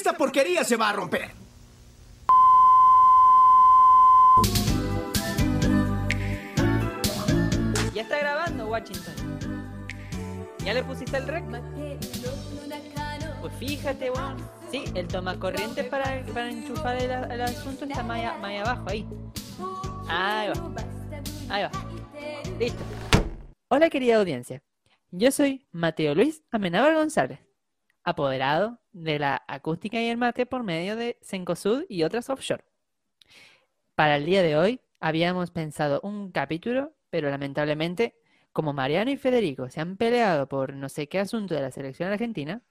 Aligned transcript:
esta 0.00 0.14
porquería 0.14 0.64
se 0.64 0.76
va 0.76 0.88
a 0.88 0.92
romper. 0.94 1.30
Ya 7.94 8.02
está 8.02 8.18
grabando, 8.18 8.66
Washington. 8.68 9.14
¿Ya 10.64 10.74
le 10.74 10.82
pusiste 10.84 11.16
el 11.16 11.26
rec? 11.26 11.44
Pues 13.40 13.52
fíjate, 13.58 14.10
weón. 14.10 14.36
Sí, 14.70 14.84
el 14.94 15.08
tomacorriente 15.08 15.84
para, 15.84 16.22
para 16.32 16.50
enchufar 16.50 16.96
el, 16.96 17.10
el 17.10 17.40
asunto 17.40 17.84
está 17.86 18.02
más, 18.02 18.24
a- 18.24 18.38
más 18.38 18.52
abajo, 18.60 18.84
ahí. 18.88 19.06
Ahí 20.08 20.48
va. 20.48 20.84
Ahí 21.48 21.62
va. 21.64 21.70
Listo. 22.58 22.82
Hola, 23.68 23.90
querida 23.90 24.16
audiencia. 24.16 24.62
Yo 25.10 25.32
soy 25.32 25.66
Mateo 25.72 26.14
Luis 26.14 26.42
Amenábar 26.52 26.94
González, 26.94 27.40
apoderado 28.10 28.80
de 28.92 29.18
la 29.18 29.42
acústica 29.48 30.00
y 30.00 30.08
el 30.08 30.16
mate 30.16 30.46
por 30.46 30.62
medio 30.62 30.96
de 30.96 31.18
Cencosud 31.22 31.84
y 31.88 32.02
otras 32.02 32.30
offshore. 32.30 32.64
Para 33.94 34.16
el 34.16 34.26
día 34.26 34.42
de 34.42 34.56
hoy 34.56 34.80
habíamos 35.00 35.50
pensado 35.50 36.00
un 36.02 36.30
capítulo, 36.32 36.94
pero 37.10 37.30
lamentablemente, 37.30 38.16
como 38.52 38.72
Mariano 38.72 39.10
y 39.10 39.16
Federico 39.16 39.70
se 39.70 39.80
han 39.80 39.96
peleado 39.96 40.48
por 40.48 40.74
no 40.74 40.88
sé 40.88 41.08
qué 41.08 41.18
asunto 41.18 41.54
de 41.54 41.62
la 41.62 41.70
selección 41.70 42.10
argentina, 42.10 42.62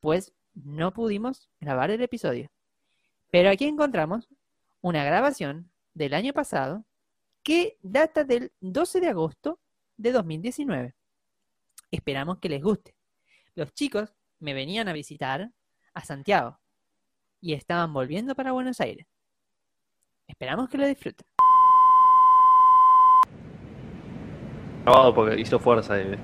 pues 0.00 0.32
no 0.54 0.92
pudimos 0.92 1.50
grabar 1.60 1.90
el 1.90 2.02
episodio. 2.02 2.50
Pero 3.30 3.50
aquí 3.50 3.66
encontramos 3.66 4.28
una 4.80 5.04
grabación 5.04 5.70
del 5.94 6.14
año 6.14 6.32
pasado 6.32 6.84
que 7.42 7.78
data 7.82 8.24
del 8.24 8.52
12 8.60 9.00
de 9.00 9.08
agosto 9.08 9.60
de 9.96 10.12
2019. 10.12 10.94
Esperamos 11.90 12.38
que 12.38 12.48
les 12.48 12.62
guste. 12.62 12.94
Los 13.54 13.72
chicos 13.72 14.12
me 14.40 14.54
venían 14.54 14.88
a 14.88 14.92
visitar 14.92 15.50
a 15.94 16.04
Santiago 16.04 16.58
y 17.40 17.54
estaban 17.54 17.92
volviendo 17.92 18.34
para 18.34 18.52
Buenos 18.52 18.80
Aires. 18.80 19.06
Esperamos 20.28 20.68
que 20.68 20.78
lo 20.78 20.86
disfruten. 20.86 21.26
grabado 24.84 25.14
porque 25.14 25.40
hizo 25.40 25.58
fuerza 25.58 25.94
ahí. 25.94 26.14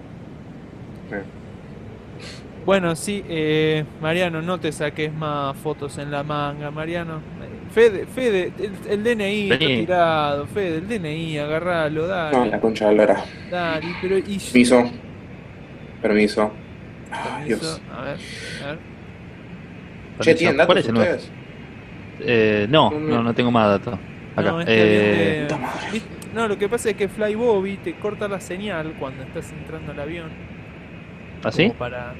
Bueno, 2.65 2.95
sí, 2.95 3.25
eh, 3.29 3.85
Mariano, 4.01 4.41
no 4.41 4.61
te 4.61 4.71
saques 4.71 5.13
más 5.13 5.57
fotos 5.57 5.99
en 5.99 6.13
la 6.13 6.23
manga, 6.23 6.71
Mariano. 6.71 7.21
Fede, 7.73 8.07
Fede, 8.07 8.53
el, 8.59 8.73
el 8.89 9.03
DNI 9.03 9.51
está 9.51 9.67
tirado, 9.67 10.47
Fede, 10.47 10.77
el 10.79 10.89
DNI, 10.89 11.39
agarralo, 11.39 12.07
dale, 12.07 12.37
No, 12.37 12.45
la 12.47 12.61
concha 12.61 12.89
de 12.89 12.95
la 12.95 13.07
lora. 13.07 13.25
dale, 13.51 13.87
pero 14.01 14.17
y 14.19 14.39
Permiso. 14.39 14.85
Permiso. 16.01 16.53
Ay, 17.13 17.49
Permiso, 17.49 17.61
Dios. 17.61 17.83
A 17.97 18.03
ver, 18.03 18.19
a 18.63 18.67
ver. 18.67 18.79
Che, 20.21 20.35
¿tienen 20.35 20.57
datos 20.57 20.67
¿Cuál 20.67 20.79
es 20.79 20.89
el 20.89 20.95
nuevo? 20.95 21.11
ustedes? 21.15 21.33
Eh, 22.21 22.67
no, 22.71 22.91
No, 22.91 23.23
no. 23.23 23.35
tengo 23.35 23.51
más 23.51 23.69
datos. 23.69 23.99
Acá. 24.37 24.51
No, 24.51 24.61
Eh, 24.63 25.47
de-. 25.49 25.57
¿Viste? 25.93 26.09
No, 26.35 26.49
lo 26.49 26.57
que 26.57 26.69
pasa 26.69 26.91
es 26.91 26.97
que 26.97 27.09
Fly 27.09 27.35
Bobby 27.35 27.77
te 27.77 27.95
corta 27.95 28.27
la 28.29 28.41
señal 28.41 28.95
cuando 28.99 29.23
estás 29.23 29.53
entrando 29.53 29.93
al 29.93 30.01
avión. 30.01 30.31
¿Así? 31.45 31.65
como 31.69 31.75
para... 31.75 32.15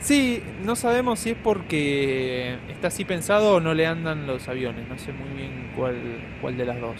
Sí, 0.00 0.42
no 0.64 0.76
sabemos 0.76 1.18
si 1.20 1.30
es 1.30 1.36
porque 1.42 2.56
está 2.68 2.88
así 2.88 3.04
pensado 3.04 3.54
o 3.56 3.60
no 3.60 3.72
le 3.74 3.86
andan 3.86 4.26
los 4.26 4.48
aviones. 4.48 4.88
No 4.88 4.98
sé 4.98 5.12
muy 5.12 5.28
bien 5.36 5.70
cuál, 5.76 5.94
cuál 6.40 6.56
de 6.56 6.64
las 6.64 6.80
dos. 6.80 6.96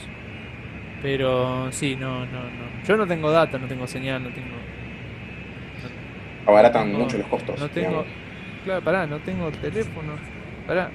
Pero 1.02 1.70
sí, 1.72 1.96
no, 1.96 2.20
no, 2.26 2.42
no. 2.42 2.84
Yo 2.86 2.96
no 2.96 3.06
tengo 3.06 3.30
data, 3.30 3.58
no 3.58 3.66
tengo 3.66 3.86
señal, 3.86 4.22
no 4.22 4.30
tengo. 4.30 4.54
Abaratan 6.46 6.92
No, 6.92 6.98
mucho 7.00 7.18
los 7.18 7.26
costos. 7.26 7.60
No 7.60 7.68
tengo. 7.68 7.88
digamos. 7.88 8.06
Claro, 8.64 8.82
pará, 8.82 9.06
no 9.06 9.18
tengo 9.20 9.50
teléfono. 9.50 10.12
Pará. 10.66 10.90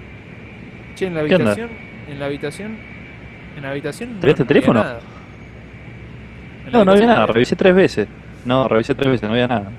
Che, 0.95 1.07
en 1.07 1.13
la 1.15 1.21
habitación. 1.21 1.69
En 2.09 2.19
la 2.19 2.25
habitación. 2.25 2.77
En 3.55 3.63
la 3.63 3.69
habitación. 3.71 4.19
¿Tenés 4.19 4.37
no, 4.37 4.43
el 4.43 4.47
teléfono? 4.47 4.79
No, 4.83 4.89
había 4.89 4.93
nada. 4.99 5.11
No, 6.71 6.85
no 6.85 6.91
había 6.91 7.05
nada, 7.07 7.25
revisé 7.27 7.55
tres 7.55 7.75
veces. 7.75 8.07
No, 8.45 8.67
revisé 8.67 8.95
tres 8.95 9.07
veces, 9.11 9.23
no 9.27 9.33
había 9.33 9.47
nada. 9.47 9.71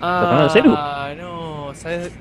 ¿Tapando 0.00 0.44
el 0.44 0.50
celu? 0.50 0.74
Ah, 0.76 1.12
no, 1.18 1.70
¿sabes? 1.74 2.12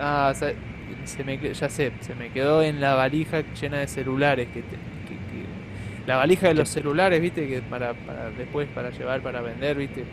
Ah, 0.00 0.32
¿sabes? 0.34 0.56
Se 1.04 1.24
me, 1.24 1.38
ya 1.38 1.68
sé, 1.68 1.92
se 2.00 2.14
me 2.14 2.30
quedó 2.30 2.62
en 2.62 2.80
la 2.80 2.94
valija 2.94 3.42
llena 3.60 3.78
de 3.78 3.86
celulares. 3.86 4.48
Que, 4.48 4.60
te- 4.62 4.68
que- 4.68 5.14
que- 5.14 6.06
la 6.06 6.16
valija 6.16 6.48
de 6.48 6.54
los 6.54 6.68
celulares, 6.68 7.20
viste, 7.20 7.46
que 7.48 7.60
para, 7.62 7.94
para 7.94 8.30
después, 8.30 8.68
para 8.74 8.90
llevar, 8.90 9.20
para 9.20 9.40
vender, 9.40 9.76
viste. 9.76 10.04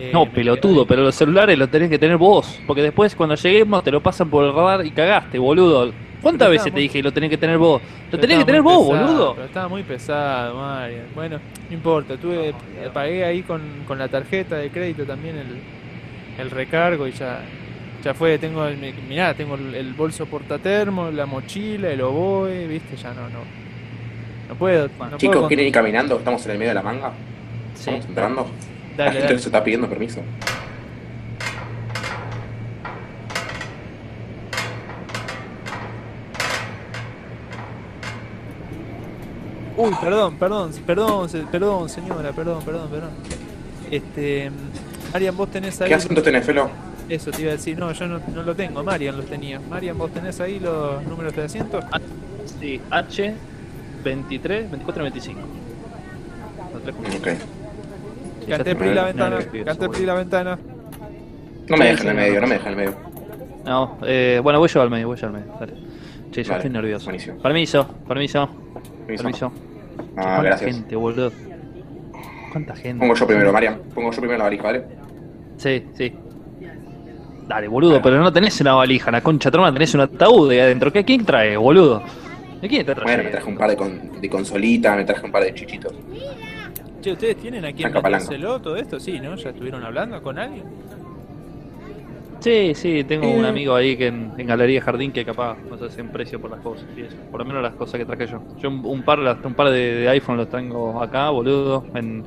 Eh, 0.00 0.10
No, 0.12 0.30
pelotudo, 0.30 0.86
pero 0.86 1.02
los 1.02 1.14
celulares 1.14 1.58
los 1.58 1.68
tenés 1.70 1.90
que 1.90 1.98
tener 1.98 2.16
vos. 2.16 2.60
Porque 2.66 2.82
después 2.82 3.14
cuando 3.16 3.34
lleguemos 3.34 3.82
te 3.82 3.90
lo 3.90 4.00
pasan 4.02 4.30
por 4.30 4.44
el 4.44 4.54
radar 4.54 4.86
y 4.86 4.90
cagaste, 4.92 5.38
boludo. 5.38 5.92
¿Cuántas 6.22 6.46
Pero 6.46 6.50
veces 6.50 6.64
te 6.66 6.70
muy- 6.72 6.82
dije 6.82 7.02
lo 7.02 7.12
tenés 7.12 7.30
que 7.30 7.36
tener 7.38 7.58
vos? 7.58 7.80
Lo 8.10 8.18
tenés 8.18 8.38
que 8.38 8.44
tener 8.44 8.62
muy 8.62 8.72
vos, 8.74 8.88
pesado, 8.90 9.06
boludo. 9.06 9.34
Pero 9.34 9.46
estaba 9.46 9.68
muy 9.68 9.82
pesado, 9.84 10.56
Mario. 10.56 10.98
Bueno, 11.14 11.38
no 11.68 11.74
importa, 11.74 12.16
tuve, 12.16 12.54
pagué 12.92 13.24
ahí 13.24 13.42
con, 13.42 13.60
con 13.86 13.98
la 13.98 14.08
tarjeta 14.08 14.56
de 14.56 14.70
crédito 14.70 15.04
también 15.04 15.36
el, 15.36 15.60
el 16.44 16.50
recargo 16.50 17.06
y 17.06 17.12
ya, 17.12 17.40
ya 18.04 18.14
fue. 18.14 18.36
Tengo 18.38 18.66
el, 18.66 18.76
mi- 18.78 18.92
mirá, 19.08 19.32
tengo 19.34 19.54
el, 19.54 19.74
el 19.76 19.92
bolso 19.94 20.26
portatermo, 20.26 21.10
la 21.12 21.24
mochila, 21.26 21.88
el 21.90 22.00
oboe, 22.00 22.66
viste, 22.66 22.96
ya 22.96 23.10
no, 23.14 23.22
no. 23.28 23.40
No 24.48 24.54
puedo. 24.56 24.88
no 24.98 25.18
Chicos, 25.18 25.36
puedo 25.36 25.48
¿quieren 25.48 25.66
ir 25.66 25.72
caminando? 25.72 26.16
Estamos 26.18 26.44
en 26.46 26.52
el 26.52 26.58
medio 26.58 26.70
de 26.70 26.74
la 26.74 26.82
manga. 26.82 27.12
Sí. 27.74 27.90
Estamos 27.90 28.06
entrando. 28.06 28.46
La 28.98 29.04
Dale, 29.04 29.10
gente 29.12 29.22
dale. 29.26 29.34
nos 29.36 29.46
está 29.46 29.62
pidiendo 29.64 29.88
permiso. 29.88 30.20
Uy, 39.76 39.92
perdón, 40.00 40.36
perdón, 40.36 40.72
perdón, 40.86 41.28
se- 41.28 41.38
perdón, 41.44 41.88
señora, 41.88 42.32
perdón, 42.32 42.62
perdón, 42.64 42.88
perdón. 42.90 43.10
Este, 43.90 44.50
Marian, 45.12 45.36
vos 45.36 45.50
tenés 45.50 45.80
ahí. 45.80 45.88
¿Qué 45.88 45.94
asunto 45.94 46.20
tenés, 46.22 46.44
Felo? 46.44 46.68
Eso 47.08 47.30
te 47.30 47.42
iba 47.42 47.52
a 47.52 47.54
decir, 47.54 47.78
no, 47.78 47.90
yo 47.92 48.06
no, 48.06 48.20
no 48.34 48.42
lo 48.42 48.54
tengo, 48.56 48.82
Marian 48.82 49.16
los 49.16 49.26
tenía. 49.26 49.60
Marian, 49.60 49.96
vos 49.96 50.10
tenés 50.12 50.40
ahí 50.40 50.58
los 50.58 51.02
números 51.04 51.34
de 51.34 51.44
asiento. 51.44 51.80
Sí, 52.60 52.80
H 52.90 53.34
23, 54.04 54.70
24, 54.70 55.02
25. 55.04 55.40
Los 56.74 56.82
tres 56.82 56.96
juntos. 56.96 57.14
Ok. 57.20 57.28
Te- 58.56 58.74
pri 58.74 58.94
la 58.94 59.04
ventana, 59.04 59.38
no, 59.38 59.88
pri 59.90 60.04
la 60.06 60.14
ventana. 60.14 60.58
No 61.68 61.76
me 61.76 61.84
Sí, 61.84 61.90
dejen 61.90 62.08
en 62.08 62.08
el 62.08 62.16
medio, 62.16 62.40
no. 62.40 62.46
me 62.46 62.54
dejen 62.54 62.72
en 62.72 62.78
el 62.78 62.86
medio. 62.86 62.98
No, 63.66 63.98
eh, 64.06 64.40
bueno, 64.42 64.58
voy 64.58 64.68
yo 64.68 64.80
al 64.80 64.90
medio, 64.90 65.06
voy 65.08 65.16
yo 65.18 65.26
al 65.26 65.32
medio. 65.34 65.52
Dale. 65.60 65.72
Che, 66.30 66.42
yo 66.42 66.48
Vale, 66.50 66.58
estoy 66.60 66.70
nervioso. 66.70 67.04
buenísimo. 67.04 67.38
Permiso, 67.42 67.86
permiso, 68.08 68.48
Permiso. 69.06 69.22
permiso. 69.22 69.52
Ah, 70.16 70.22
¿Cuánta 70.22 70.42
gracias. 70.42 70.74
gente, 70.74 70.96
boludo? 70.96 71.32
¿Cuánta 72.52 72.74
gente? 72.76 73.00
Pongo 73.00 73.14
yo 73.14 73.26
primero, 73.26 73.52
Marian. 73.52 73.78
Pongo 73.94 74.10
yo 74.10 74.18
primero 74.20 74.38
la 74.38 74.44
valija, 74.44 74.62
¿vale? 74.62 74.84
Sí, 75.58 75.84
sí. 75.94 76.14
Dale, 77.46 77.68
boludo, 77.68 78.00
pero 78.02 78.18
no 78.18 78.32
tenés 78.32 78.60
una 78.60 78.74
valija, 78.74 79.10
la 79.10 79.20
concha 79.22 79.50
troma, 79.50 79.72
tenés 79.72 79.94
un 79.94 80.00
ataúd 80.02 80.50
ahí 80.50 80.60
adentro. 80.60 80.92
¿Qué, 80.92 81.04
¿Quién 81.04 81.24
trae, 81.24 81.56
boludo? 81.56 82.02
¿De 82.60 82.68
quién 82.68 82.84
te 82.84 82.94
trae? 82.94 83.04
Bueno, 83.06 83.22
me 83.24 83.30
traje 83.30 83.48
un 83.48 83.56
par 83.56 83.70
de, 83.70 83.76
con, 83.76 84.20
de 84.20 84.28
consolitas, 84.28 84.96
me 84.96 85.04
traje 85.04 85.24
un 85.24 85.32
par 85.32 85.44
de 85.44 85.54
chichitos. 85.54 85.92
Che, 87.00 87.12
¿ustedes 87.12 87.36
tienen 87.36 87.64
aquí 87.64 87.84
en 87.84 87.92
metérselo 87.92 88.60
todo 88.60 88.76
esto? 88.76 88.98
Sí, 88.98 89.20
¿no? 89.20 89.34
¿Ya 89.36 89.50
estuvieron 89.50 89.84
hablando 89.84 90.20
con 90.22 90.38
alguien? 90.38 90.64
Sí, 92.40 92.72
sí, 92.74 93.02
tengo 93.04 93.28
un 93.32 93.44
Eh. 93.44 93.48
amigo 93.48 93.74
ahí 93.74 93.96
que 93.96 94.06
en, 94.08 94.32
en 94.36 94.46
Galería 94.46 94.80
Jardín 94.80 95.10
que 95.12 95.24
capaz 95.24 95.56
nos 95.68 95.82
hacen 95.82 96.08
precio 96.10 96.40
por 96.40 96.50
las 96.50 96.60
cosas 96.60 96.86
y 96.96 97.02
eso. 97.02 97.16
Por 97.30 97.40
lo 97.40 97.44
menos 97.46 97.62
las 97.62 97.74
cosas 97.74 97.98
que 97.98 98.04
traje 98.06 98.26
yo. 98.28 98.40
Yo 98.58 98.68
un, 98.68 98.84
un 98.84 99.02
par, 99.02 99.18
un 99.44 99.54
par 99.54 99.70
de, 99.70 99.94
de 99.96 100.08
iPhone 100.08 100.36
los 100.36 100.48
tengo 100.48 101.02
acá, 101.02 101.30
boludo, 101.30 101.84
en, 101.94 102.24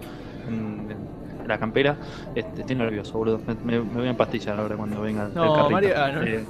en- 0.47 0.91
en 1.41 1.47
la 1.47 1.57
campera. 1.57 1.95
Este, 2.35 2.61
estoy 2.61 2.75
nervioso, 2.75 3.17
boludo. 3.17 3.39
Me, 3.47 3.55
me- 3.77 3.83
me 3.83 3.93
voy 3.99 4.07
a 4.07 4.11
empastillar 4.11 4.59
ahora 4.59 4.75
cuando 4.75 5.01
venga 5.01 5.27
el 5.27 5.33
No, 5.33 5.53
carrito. 5.53 5.69
Mario- 5.71 5.93
ah, 5.95 6.11
no. 6.11 6.23
Eh, 6.23 6.43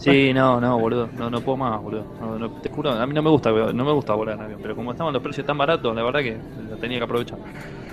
sí, 0.00 0.32
no, 0.32 0.60
no, 0.60 0.78
boludo. 0.78 1.08
No, 1.16 1.30
no 1.30 1.40
puedo 1.40 1.56
más, 1.56 1.80
boludo. 1.80 2.04
No, 2.20 2.38
no, 2.38 2.50
te 2.60 2.68
juro, 2.68 2.90
a 2.90 3.06
mí 3.06 3.14
no 3.14 3.22
me 3.22 3.30
gusta, 3.30 3.50
no 3.50 3.84
me 3.84 3.92
gusta 3.92 4.14
volar 4.14 4.36
en 4.36 4.42
avión, 4.42 4.60
pero 4.62 4.74
como 4.74 4.92
estaban 4.92 5.12
los 5.12 5.22
precios 5.22 5.46
tan 5.46 5.56
baratos, 5.58 5.94
la 5.94 6.02
verdad 6.02 6.20
que 6.20 6.36
lo 6.68 6.76
tenía 6.76 6.98
que 6.98 7.04
aprovechar. 7.04 7.38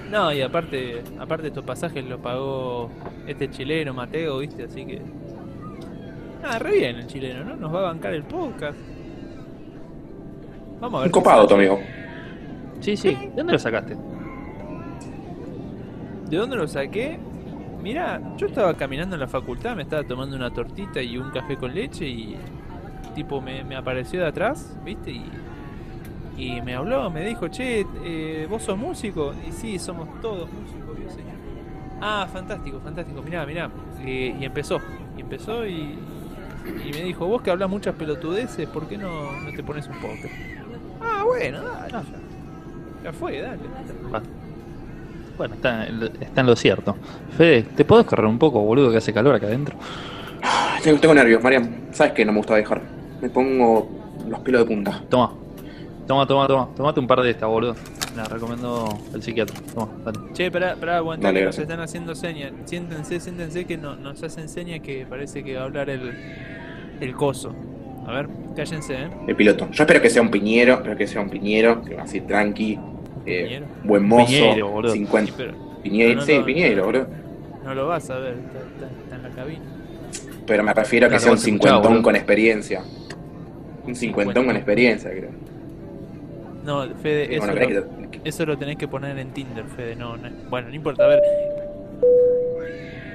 No, 0.10 0.32
y 0.32 0.42
aparte, 0.42 1.04
aparte 1.20 1.48
estos 1.48 1.66
pasajes 1.66 2.04
los 2.06 2.20
pagó 2.20 2.90
este 3.28 3.50
chileno, 3.50 3.94
Mateo, 3.94 4.40
¿viste? 4.40 4.64
Así 4.64 4.86
que... 4.86 5.02
Ah, 6.44 6.60
re 6.60 6.72
bien 6.72 6.96
el 6.96 7.08
chileno, 7.08 7.44
¿no? 7.44 7.56
Nos 7.56 7.74
va 7.74 7.80
a 7.80 7.84
bancar 7.84 8.14
el 8.14 8.24
podcast. 8.24 8.78
Vamos 10.80 11.00
a 11.00 11.02
ver. 11.04 11.08
Un 11.08 11.12
copado, 11.12 11.48
tu 11.48 11.56
amigo. 11.56 11.80
Sí, 12.80 12.96
sí. 12.96 13.16
¿De 13.16 13.32
dónde 13.36 13.54
lo 13.54 13.60
sacaste? 13.60 13.98
¿De 16.30 16.38
dónde 16.38 16.56
lo 16.56 16.68
saqué? 16.68 17.20
Mirá, 17.82 18.22
yo 18.38 18.48
estaba 18.48 18.74
caminando 18.74 19.16
en 19.16 19.22
la 19.22 19.28
facultad, 19.28 19.76
me 19.76 19.84
estaba 19.84 20.04
tomando 20.04 20.36
una 20.36 20.52
tortita 20.52 21.02
y 21.02 21.18
un 21.18 21.30
café 21.30 21.58
con 21.58 21.74
leche 21.74 22.08
y 22.08 22.36
tipo 23.16 23.42
me, 23.42 23.76
apareció 23.76 24.22
de 24.22 24.28
atrás, 24.28 24.78
¿viste? 24.84 25.12
Y, 26.38 26.62
me 26.62 26.76
habló, 26.76 27.10
me 27.10 27.26
dijo, 27.26 27.48
che, 27.48 27.86
eh, 28.04 28.46
¿vos 28.48 28.62
sos 28.62 28.78
músico? 28.78 29.34
Y 29.48 29.52
sí, 29.52 29.80
somos 29.80 30.22
todos 30.22 30.48
músicos, 30.52 31.00
yo 31.00 31.10
señor. 31.10 31.34
Ah, 32.00 32.28
fantástico, 32.32 32.80
fantástico, 32.80 33.24
mirá, 33.24 33.44
mirá. 33.46 33.72
Y 34.06 34.46
empezó, 34.46 34.80
y 35.18 35.22
empezó 35.22 35.66
y... 35.66 35.98
me 36.94 37.02
dijo, 37.04 37.26
vos 37.26 37.42
que 37.42 37.50
hablas 37.50 37.70
muchas 37.70 37.96
pelotudeces, 37.96 38.70
¿por 38.70 38.88
qué 38.88 39.00
no, 39.00 39.30
te 39.56 39.64
pones 39.64 39.88
un 39.88 39.96
póker? 39.96 40.30
Ah, 41.02 41.24
bueno, 41.26 41.64
dale. 41.64 41.94
Ya, 43.04 43.14
fue, 43.14 43.42
dale. 43.42 43.62
Bueno, 45.38 45.56
está, 45.56 45.86
está 46.20 46.42
en 46.42 46.48
lo 46.48 46.56
cierto. 46.56 46.96
Fede, 47.38 47.64
¿te 47.64 47.86
podés 47.86 48.06
correr 48.06 48.26
un 48.26 48.40
poco, 48.40 48.60
boludo, 48.62 48.92
que 48.92 48.98
hace 48.98 49.14
calor 49.14 49.36
acá 49.36 49.46
adentro? 49.48 49.76
Ah, 50.42 50.78
Tengo, 50.84 51.00
tengo 51.00 51.14
nervios, 51.14 51.42
Mariam. 51.44 51.70
¿Sabes 51.92 52.14
que 52.14 52.26
no 52.26 52.32
me 52.32 52.40
gusta 52.40 52.56
dejar? 52.56 52.82
Me 53.22 53.30
pongo 53.30 53.88
los 54.28 54.40
pelos 54.40 54.62
de 54.62 54.66
punta. 54.76 55.04
Toma. 55.10 55.34
Toma, 56.08 56.26
toma, 56.26 56.48
toma. 56.48 56.70
Tomate 56.76 57.00
un 57.00 57.08
par 57.08 57.22
de 57.22 57.32
estas, 57.32 57.50
boludo. 57.50 57.76
La 58.16 58.24
recomiendo 58.24 58.88
el 59.14 59.22
psiquiatra. 59.22 59.56
Toma, 59.76 59.90
dale. 60.04 60.20
Che, 60.34 60.50
pará, 60.50 60.76
pará, 60.76 60.98
aguantá, 60.98 61.28
Dale, 61.28 61.40
que 61.42 61.46
nos 61.48 61.60
están 61.60 61.80
haciendo 61.82 62.16
señas. 62.16 62.52
Siéntense, 62.66 63.20
siéntense 63.20 63.66
que 63.66 63.78
no, 63.78 63.96
nos 63.96 64.24
hacen 64.24 64.50
señas 64.50 64.80
que 64.80 65.06
parece 65.08 65.44
que 65.44 65.56
va 65.56 65.62
a 65.62 65.66
hablar 65.66 65.90
el, 65.90 66.14
el 67.00 67.14
coso. 67.16 67.54
A 68.08 68.12
ver, 68.14 68.30
cállense, 68.56 68.94
¿eh? 68.96 69.10
El 69.28 69.36
piloto. 69.36 69.68
Yo 69.72 69.84
espero 69.84 70.02
que 70.02 70.10
sea 70.10 70.22
un 70.22 70.32
piñero, 70.32 70.76
espero 70.76 70.96
que 70.98 71.06
sea 71.06 71.22
un 71.22 71.30
piñero, 71.30 71.84
que 71.84 71.94
va 71.96 72.04
así 72.04 72.22
tranqui, 72.22 72.80
eh, 73.28 73.44
Piñero. 73.44 73.66
buen 73.84 74.08
mozo, 74.08 74.26
Piñero, 74.28 74.68
boludo. 74.70 74.94
50. 74.94 75.28
Sí, 75.32 75.34
pero 75.38 75.54
Piñero, 75.84 76.10
No, 76.16 76.20
no, 76.22 76.26
sí, 76.26 76.38
no, 76.40 76.46
piñero, 76.46 76.78
no. 76.78 76.84
boludo. 76.86 77.08
no 77.64 77.74
lo 77.76 77.88
vas 77.88 78.10
a 78.10 78.20
ver, 78.20 78.34
está, 78.36 78.60
está- 78.60 79.02
está 79.04 79.16
en 79.16 79.24
la 79.24 79.30
cabina. 79.30 79.66
Pero 80.46 80.64
me 80.64 80.74
refiero 80.74 81.08
a 81.08 81.10
que 81.10 81.20
sea 81.20 81.32
un 81.32 81.38
cincuentón 81.38 81.82
boludo. 81.84 82.04
con 82.04 82.16
experiencia. 82.16 82.82
Un 83.86 83.96
cincuentón 83.96 84.46
con 84.46 84.56
experiencia, 84.56 85.12
creo. 85.12 85.30
No, 86.66 86.86
Fede, 87.02 87.36
eso, 87.36 87.46
Bueno, 87.46 87.70
lo, 87.70 88.10
que- 88.12 88.20
eso 88.26 88.46
lo 88.46 88.58
tenés 88.58 88.78
que 88.78 88.88
poner 88.88 89.18
en 89.18 89.30
Tinder, 89.32 89.66
Fede. 89.66 89.96
No, 89.96 90.18
no. 90.18 90.30
Bueno, 90.50 90.70
no 90.70 90.76
importa, 90.76 91.06
a 91.06 91.08
ver. 91.08 91.20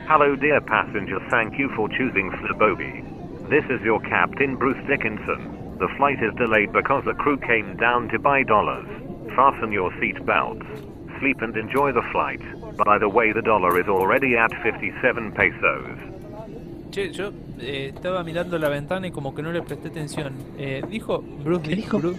Hello, 0.09 0.37
dear 0.37 0.61
passenger. 0.63 1.19
Thank 1.31 1.55
you 1.59 1.69
for 1.77 1.89
choosing 1.91 2.31
Flibogi. 2.33 3.03
This 3.49 3.65
is 3.71 3.81
your 3.85 4.01
captain, 4.03 4.57
Bruce 4.57 4.79
Dickinson. 4.89 5.77
The 5.79 5.89
flight 5.97 6.19
is 6.23 6.35
delayed 6.37 6.73
because 6.73 7.05
the 7.05 7.15
crew 7.15 7.39
came 7.39 7.77
down 7.77 8.09
to 8.09 8.19
buy 8.19 8.43
dollars. 8.45 8.87
Fasten 9.37 9.73
your 9.73 9.91
seat 10.01 10.25
belts. 10.27 10.65
Sleep 11.21 11.41
and 11.43 11.57
enjoy 11.57 11.93
the 11.93 12.03
flight. 12.13 12.41
By 12.85 12.99
the 12.99 13.07
way, 13.09 13.33
the 13.33 13.43
dollar 13.43 13.79
is 13.81 13.89
already 13.89 14.37
at 14.37 14.51
57 14.63 15.33
pesos. 15.33 15.87
Che, 16.91 17.11
yo 17.13 17.31
eh, 17.59 17.93
estaba 17.95 18.23
mirando 18.23 18.59
la 18.59 18.69
ventana 18.69 19.07
y 19.07 19.11
como 19.13 19.35
que 19.35 19.43
no 19.43 19.51
le 19.53 19.63
presté 19.63 19.89
atención. 19.89 20.33
Eh, 20.59 20.83
dijo 20.91 21.23
Bruce 21.45 21.63
¿Qué 21.63 21.69
Di- 21.71 21.83
dijo? 21.83 21.99
Bru- 21.99 22.17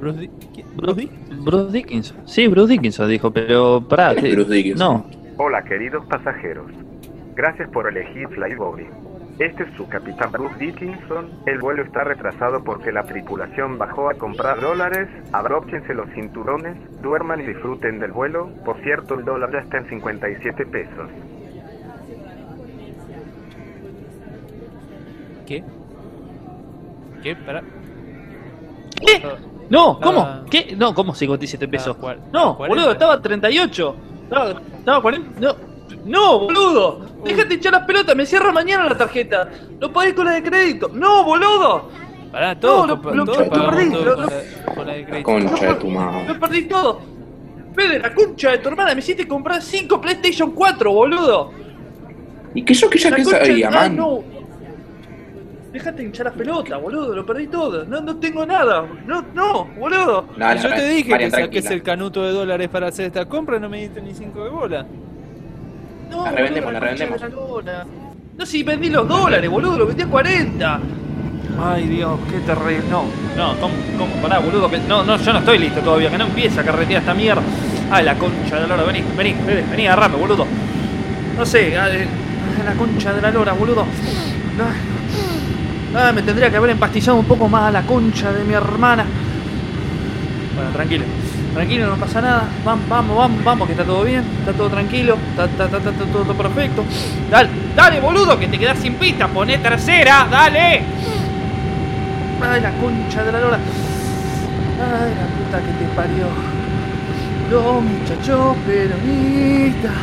Bruce. 0.00 0.30
Bruce, 0.76 1.00
Di- 1.00 1.10
Bruce 1.44 1.72
Dickinson. 1.72 2.16
Sí, 2.26 2.48
Bruce 2.48 2.72
Dickinson 2.72 3.08
dijo, 3.08 3.30
pero 3.30 3.80
pará. 3.88 4.14
Bruce 4.14 4.50
Dickinson. 4.52 4.78
No, 4.78 5.06
Hola 5.38 5.62
queridos 5.64 6.04
pasajeros. 6.06 6.66
Gracias 7.34 7.68
por 7.70 7.86
elegir 7.88 8.26
Flyboy. 8.28 8.86
Este 9.38 9.64
es 9.64 9.68
su 9.76 9.86
capitán 9.88 10.32
Bruce 10.32 10.56
Dickinson. 10.58 11.30
El 11.44 11.58
vuelo 11.58 11.82
está 11.82 12.04
retrasado 12.04 12.64
porque 12.64 12.90
la 12.90 13.02
tripulación 13.04 13.76
bajó 13.76 14.08
a 14.08 14.14
comprar 14.14 14.60
dólares. 14.60 15.08
Abróchense 15.32 15.92
los 15.92 16.08
cinturones, 16.14 16.76
duerman 17.02 17.40
y 17.42 17.46
disfruten 17.46 17.98
del 17.98 18.12
vuelo. 18.12 18.48
Por 18.64 18.80
cierto, 18.82 19.14
el 19.14 19.24
dólar 19.26 19.52
ya 19.52 19.58
está 19.58 19.76
en 19.78 19.88
57 19.90 20.64
pesos. 20.66 21.10
¿Qué? 25.46 25.62
¿Qué? 27.22 27.36
Pará. 27.36 27.62
¿Qué? 29.06 29.22
No, 29.68 30.00
¿cómo? 30.00 30.20
Ah. 30.22 30.44
¿Qué? 30.50 30.74
No, 30.76 30.94
¿cómo 30.94 31.14
57 31.14 31.68
pesos? 31.68 31.96
Ah, 31.98 32.00
cuar- 32.02 32.18
No, 32.32 32.56
40. 32.56 32.66
boludo, 32.68 32.92
estaba 32.92 33.20
38. 33.20 33.96
Estaba, 34.24 34.50
estaba 34.78 35.02
40. 35.02 35.40
No, 35.40 35.54
no, 36.06 36.40
boludo. 36.40 37.00
Déjate 37.24 37.54
hinchar 37.54 37.72
las 37.72 37.84
pelotas, 37.84 38.14
me 38.16 38.24
cierra 38.26 38.52
mañana 38.52 38.84
la 38.88 38.96
tarjeta. 38.96 39.48
No 39.80 39.92
podés 39.92 40.14
con 40.14 40.24
la 40.26 40.32
de 40.32 40.42
crédito. 40.42 40.90
No, 40.92 41.24
boludo. 41.24 41.88
Pará, 42.32 42.58
todo, 42.58 42.86
lo- 42.86 42.96
lo- 42.96 43.24
lo 43.24 43.48
pagamos 43.48 43.74
perdí, 43.74 43.90
todo 43.90 44.04
lo- 44.04 44.14
con, 44.16 44.26
la, 44.26 44.74
con 44.74 44.86
la 44.86 44.92
de 44.94 45.04
crédito. 45.04 45.24
Concha 45.30 45.66
de 45.66 45.74
tu 45.74 45.88
madre. 45.88 46.24
Me 46.28 46.34
perdí 46.34 46.62
todo. 46.62 47.00
La 48.00 48.14
concha 48.14 48.50
de 48.52 48.58
tu 48.58 48.68
hermana, 48.70 48.94
me 48.94 49.00
hiciste 49.00 49.28
comprar 49.28 49.60
5 49.60 50.00
PlayStation 50.00 50.50
4, 50.52 50.90
boludo. 50.92 51.50
¿Y 52.54 52.62
qué 52.64 52.72
yo 52.72 52.88
que 52.88 52.98
ya 52.98 53.10
La 53.10 53.16
que 53.16 53.24
sabía, 53.26 53.70
man? 53.70 53.94
no. 53.96 54.20
Déjate 55.72 56.02
hinchar 56.02 56.26
las 56.26 56.34
pelotas, 56.34 56.80
boludo, 56.80 57.14
lo 57.14 57.26
perdí 57.26 57.48
todo. 57.48 57.84
No, 57.84 58.00
no 58.00 58.16
tengo 58.16 58.46
nada. 58.46 58.86
No, 59.04 59.22
no, 59.34 59.64
boludo. 59.78 60.26
No, 60.36 60.54
yo 60.56 60.68
no, 60.70 60.74
te 60.74 60.88
dije 60.88 61.10
Marian, 61.10 61.30
que 61.30 61.36
saques 61.36 61.50
tranquila. 61.64 61.74
el 61.74 61.82
canuto 61.82 62.22
de 62.22 62.32
dólares 62.32 62.68
para 62.70 62.86
hacer 62.88 63.06
esta 63.06 63.26
compra 63.26 63.58
y 63.58 63.60
no 63.60 63.68
me 63.68 63.80
diste 63.82 64.00
ni 64.00 64.14
5 64.14 64.42
de 64.44 64.48
bola. 64.50 64.86
No, 66.10 66.24
La 66.24 66.30
revendemos, 66.32 66.72
la 66.72 66.80
revendemos. 66.80 67.20
No, 68.38 68.44
si 68.46 68.62
vendí 68.62 68.90
los 68.90 69.08
dólares, 69.08 69.48
boludo, 69.50 69.78
lo 69.78 69.86
vendí 69.86 70.02
a 70.02 70.06
40. 70.08 70.80
Ay, 71.64 71.84
Dios, 71.88 72.18
qué 72.30 72.38
terrible. 72.40 72.82
No, 72.90 73.04
no, 73.36 73.54
¿cómo, 73.60 73.74
cómo? 73.96 74.12
Pará, 74.22 74.38
boludo. 74.40 74.70
que- 74.70 74.78
No, 74.80 75.02
no, 75.04 75.16
yo 75.16 75.32
no 75.32 75.38
estoy 75.38 75.58
listo 75.58 75.80
todavía. 75.80 76.10
Que 76.10 76.18
no 76.18 76.26
empieza 76.26 76.60
a 76.60 76.64
carretear 76.64 77.00
esta 77.00 77.14
mierda. 77.14 77.42
Ay, 77.90 78.04
la 78.04 78.14
concha 78.16 78.56
de 78.56 78.62
la 78.68 78.76
lora. 78.76 78.82
Vení, 78.84 79.02
vení, 79.16 79.34
vení, 79.46 79.62
vení, 79.70 79.86
agarrame, 79.86 80.16
boludo. 80.16 80.46
No 81.36 81.46
sé, 81.46 81.78
ay, 81.78 81.92
ay, 82.02 82.08
la 82.64 82.72
concha 82.74 83.12
de 83.14 83.22
la 83.22 83.30
lora, 83.30 83.52
boludo. 83.54 83.82
Ay, 83.82 85.96
ay, 85.98 86.12
me 86.12 86.22
tendría 86.22 86.50
que 86.50 86.56
haber 86.58 86.70
empastillado 86.70 87.18
un 87.18 87.24
poco 87.26 87.48
más 87.48 87.62
a 87.64 87.70
la 87.70 87.82
concha 87.82 88.32
de 88.32 88.44
mi 88.44 88.52
hermana. 88.52 89.04
Bueno, 90.56 90.70
tranquilo. 90.72 91.04
Tranquilo, 91.56 91.86
no 91.86 91.96
pasa 91.96 92.20
nada. 92.20 92.48
Vamos, 92.66 92.86
vamos, 92.86 93.16
vamos, 93.16 93.42
vamos, 93.42 93.66
que 93.66 93.72
está 93.72 93.82
todo 93.82 94.04
bien. 94.04 94.22
Está 94.40 94.52
todo 94.52 94.68
tranquilo. 94.68 95.16
Está, 95.30 95.46
está, 95.46 95.64
está, 95.64 95.78
está 95.78 96.04
todo, 96.12 96.34
perfecto. 96.34 96.84
Dale, 97.30 97.48
dale, 97.74 97.98
boludo, 97.98 98.38
que 98.38 98.46
te 98.46 98.58
quedas 98.58 98.78
sin 98.78 98.96
pista. 98.96 99.26
Poné 99.26 99.56
tercera, 99.56 100.28
dale. 100.30 100.82
Ay, 102.42 102.60
la 102.60 102.72
concha 102.72 103.24
de 103.24 103.32
la 103.32 103.40
lora. 103.40 103.56
Ay, 103.56 105.14
la 105.14 105.26
puta 105.34 105.58
que 105.64 105.72
te 105.82 105.86
parió. 105.96 106.26
Los 107.50 107.82
muchachos 107.82 108.56
peronistas, 108.66 109.94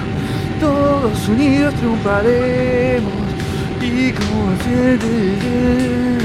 todos 0.59 1.27
unidos 1.27 1.75
triunfaremos. 1.75 3.13
Y 3.79 4.11
como 4.11 4.55
siete, 4.63 6.17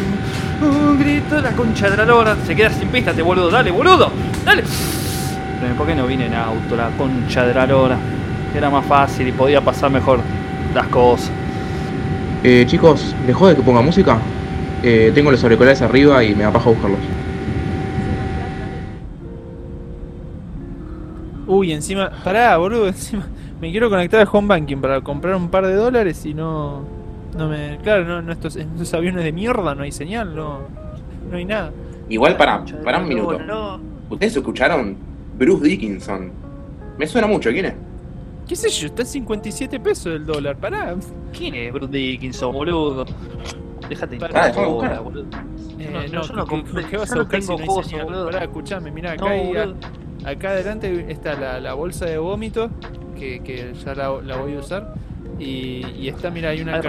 un 0.62 0.98
grito 0.98 1.38
la 1.42 1.52
concha 1.52 1.90
de 1.90 1.98
la 1.98 2.06
lora. 2.06 2.34
Se 2.46 2.56
queda 2.56 2.70
sin 2.70 2.88
pista 2.88 3.10
este 3.10 3.20
boludo. 3.20 3.50
Dale, 3.50 3.70
boludo. 3.70 4.10
Dale. 4.42 4.64
¿Por 5.76 5.86
qué 5.86 5.94
no 5.94 6.06
vine 6.06 6.26
en 6.26 6.34
auto? 6.34 6.76
La 6.76 6.90
concha 6.90 7.46
de 7.46 7.54
la 7.54 7.66
lora. 7.66 7.98
Era 8.54 8.70
más 8.70 8.84
fácil 8.86 9.28
y 9.28 9.32
podía 9.32 9.60
pasar 9.60 9.90
mejor 9.90 10.20
las 10.74 10.86
cosas. 10.88 11.30
Eh, 12.42 12.64
chicos, 12.66 13.14
¿les 13.26 13.36
jode 13.36 13.56
que 13.56 13.62
ponga 13.62 13.82
música? 13.82 14.18
Eh, 14.82 15.12
tengo 15.14 15.30
los 15.30 15.42
auriculares 15.42 15.82
arriba 15.82 16.22
y 16.22 16.34
me 16.34 16.44
da 16.44 16.52
paja 16.52 16.70
buscarlos. 16.70 17.00
Uy, 21.46 21.72
encima, 21.72 22.10
pará, 22.22 22.56
boludo, 22.56 22.88
encima 22.88 23.26
me 23.60 23.70
quiero 23.70 23.90
conectar 23.90 24.20
al 24.20 24.28
home 24.30 24.48
banking 24.48 24.76
para 24.76 25.00
comprar 25.00 25.34
un 25.34 25.48
par 25.48 25.66
de 25.66 25.74
dólares 25.74 26.24
y 26.26 26.34
no, 26.34 26.84
no 27.36 27.48
me, 27.48 27.78
claro, 27.82 28.04
no, 28.04 28.22
no 28.22 28.32
estos, 28.32 28.56
estos 28.56 28.94
aviones 28.94 29.24
de 29.24 29.32
mierda 29.32 29.74
no 29.74 29.82
hay 29.82 29.92
señal, 29.92 30.34
no, 30.34 30.60
no 31.30 31.36
hay 31.36 31.44
nada. 31.44 31.72
Igual, 32.08 32.36
para, 32.36 32.64
para 32.84 32.98
un 32.98 33.08
minuto. 33.08 33.80
¿Ustedes 34.08 34.36
escucharon? 34.36 34.96
Bruce 35.38 35.64
Dickinson. 35.64 36.32
Me 36.98 37.06
suena 37.06 37.26
mucho, 37.26 37.50
¿quién 37.50 37.66
es? 37.66 37.74
¿Qué 38.48 38.56
sé 38.56 38.68
yo? 38.70 38.86
Está 38.86 39.02
en 39.02 39.08
57 39.08 39.78
pesos 39.80 40.06
el 40.06 40.26
dólar, 40.26 40.56
pará. 40.56 40.96
¿Quién 41.36 41.54
es 41.54 41.72
Bruce 41.72 41.92
Dickinson, 41.92 42.52
boludo? 42.52 43.04
Déjate 43.88 44.16
Pará, 44.18 44.52
bola, 44.52 44.68
buscar. 44.68 45.02
boludo. 45.02 45.26
Eh, 45.78 45.90
No, 46.10 46.18
no, 46.18 46.22
yo 46.26 46.34
no 46.34 46.44
¿qué- 46.44 46.50
compré- 46.50 46.86
qué, 46.88 46.96
vas 46.96 47.12
a 47.12 47.14
no 47.14 47.20
buscar 47.22 47.42
si 47.42 47.56
no 47.56 47.82
señal? 47.82 48.04
boludo. 48.06 48.26
Pará, 48.26 48.44
escuchame, 48.44 48.90
mirá, 48.90 49.12
acá, 49.12 49.24
No, 49.24 49.30
hay- 49.30 49.74
acá 50.24 50.50
adelante 50.50 51.06
está 51.08 51.34
la, 51.38 51.60
la 51.60 51.74
bolsa 51.74 52.04
de 52.06 52.18
vómito, 52.18 52.70
que, 53.18 53.40
que 53.40 53.72
ya 53.84 53.94
la, 53.94 54.20
la 54.22 54.36
voy 54.36 54.54
a 54.56 54.58
usar, 54.58 54.94
y, 55.38 55.86
y 55.98 56.08
está, 56.08 56.30
mira, 56.30 56.50
hay 56.50 56.60
una 56.62 56.74
Hay 56.76 56.82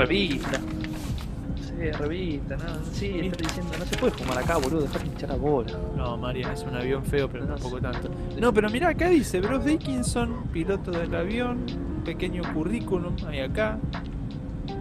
revista. 1.79 1.97
Sí, 1.97 2.03
revista, 2.03 2.57
no, 2.57 2.85
sí, 2.93 3.19
está 3.23 3.43
diciendo, 3.43 3.73
no 3.79 3.85
se 3.85 3.97
puede 3.97 4.13
fumar 4.13 4.37
acá, 4.37 4.57
boludo, 4.57 4.81
dejate 4.81 5.05
hinchar 5.07 5.29
la 5.29 5.35
bola. 5.35 5.71
No, 5.95 6.17
Marian, 6.17 6.51
es 6.51 6.63
un 6.63 6.75
avión 6.75 7.03
feo, 7.03 7.29
pero 7.29 7.45
No 7.45 7.53
tampoco 7.55 7.77
sé. 7.77 7.81
tanto. 7.81 8.09
No, 8.39 8.53
pero 8.53 8.69
mira, 8.69 8.89
acá 8.89 9.09
dice 9.09 9.39
Bruce 9.41 9.69
Dickinson, 9.69 10.43
piloto 10.53 10.91
del 10.91 11.13
avión, 11.15 11.59
pequeño 12.05 12.41
currículum, 12.53 13.15
hay 13.27 13.39
acá. 13.41 13.77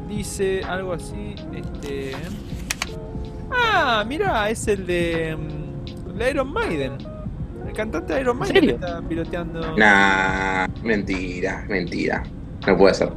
Dice 0.08 0.62
algo 0.64 0.92
así, 0.94 1.34
este... 1.54 2.12
Ah, 3.50 4.04
mira, 4.06 4.48
es 4.50 4.66
el 4.68 4.86
de... 4.86 5.36
mm, 5.36 6.18
de 6.18 6.30
Iron 6.30 6.52
Maiden. 6.52 6.92
El 7.66 7.72
cantante 7.74 8.14
de 8.14 8.20
Iron 8.22 8.38
Maiden 8.38 8.54
serio? 8.56 8.74
está 8.76 9.02
piloteando... 9.02 9.76
Nah, 9.76 10.66
mentira, 10.82 11.64
mentira. 11.68 12.22
No 12.66 12.76
puede 12.76 12.94
ser. 12.94 13.12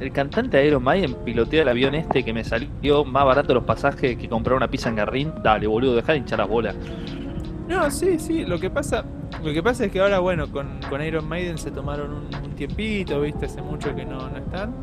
El 0.00 0.12
cantante 0.12 0.56
de 0.56 0.66
Iron 0.66 0.82
Maiden 0.82 1.14
pilotea 1.24 1.62
el 1.62 1.68
avión 1.68 1.94
este 1.94 2.22
que 2.22 2.32
me 2.32 2.44
salió 2.44 3.04
más 3.04 3.24
barato 3.24 3.52
los 3.54 3.64
pasajes 3.64 4.16
que 4.16 4.28
comprar 4.28 4.56
una 4.56 4.68
pizza 4.68 4.88
en 4.88 4.96
Garrin. 4.96 5.32
Dale, 5.42 5.66
boludo, 5.66 5.96
dejá 5.96 6.12
de 6.12 6.18
hinchar 6.18 6.38
las 6.38 6.48
bolas. 6.48 6.76
No, 7.68 7.90
sí, 7.90 8.18
sí, 8.18 8.44
lo 8.44 8.58
que 8.58 8.70
pasa... 8.70 9.04
Lo 9.44 9.52
que 9.52 9.62
pasa 9.62 9.84
es 9.84 9.92
que 9.92 10.00
ahora, 10.00 10.20
bueno, 10.20 10.50
con, 10.50 10.80
con 10.88 11.02
Iron 11.02 11.28
Maiden 11.28 11.58
se 11.58 11.70
tomaron 11.70 12.12
un, 12.12 12.54
tiempito, 12.56 13.20
viste, 13.20 13.46
hace 13.46 13.60
mucho 13.60 13.94
que 13.94 14.04
no, 14.04 14.28
no 14.28 14.36
están. 14.38 14.74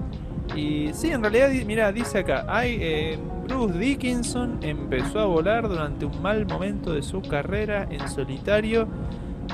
Y 0.56 0.94
sí, 0.94 1.10
en 1.10 1.22
realidad, 1.22 1.50
mira, 1.66 1.92
dice 1.92 2.20
acá, 2.20 2.46
eh, 2.64 3.18
Bruce 3.44 3.78
Dickinson 3.78 4.60
empezó 4.62 5.20
a 5.20 5.26
volar 5.26 5.68
durante 5.68 6.06
un 6.06 6.22
mal 6.22 6.46
momento 6.46 6.94
de 6.94 7.02
su 7.02 7.22
carrera 7.22 7.88
en 7.90 8.08
solitario 8.08 8.88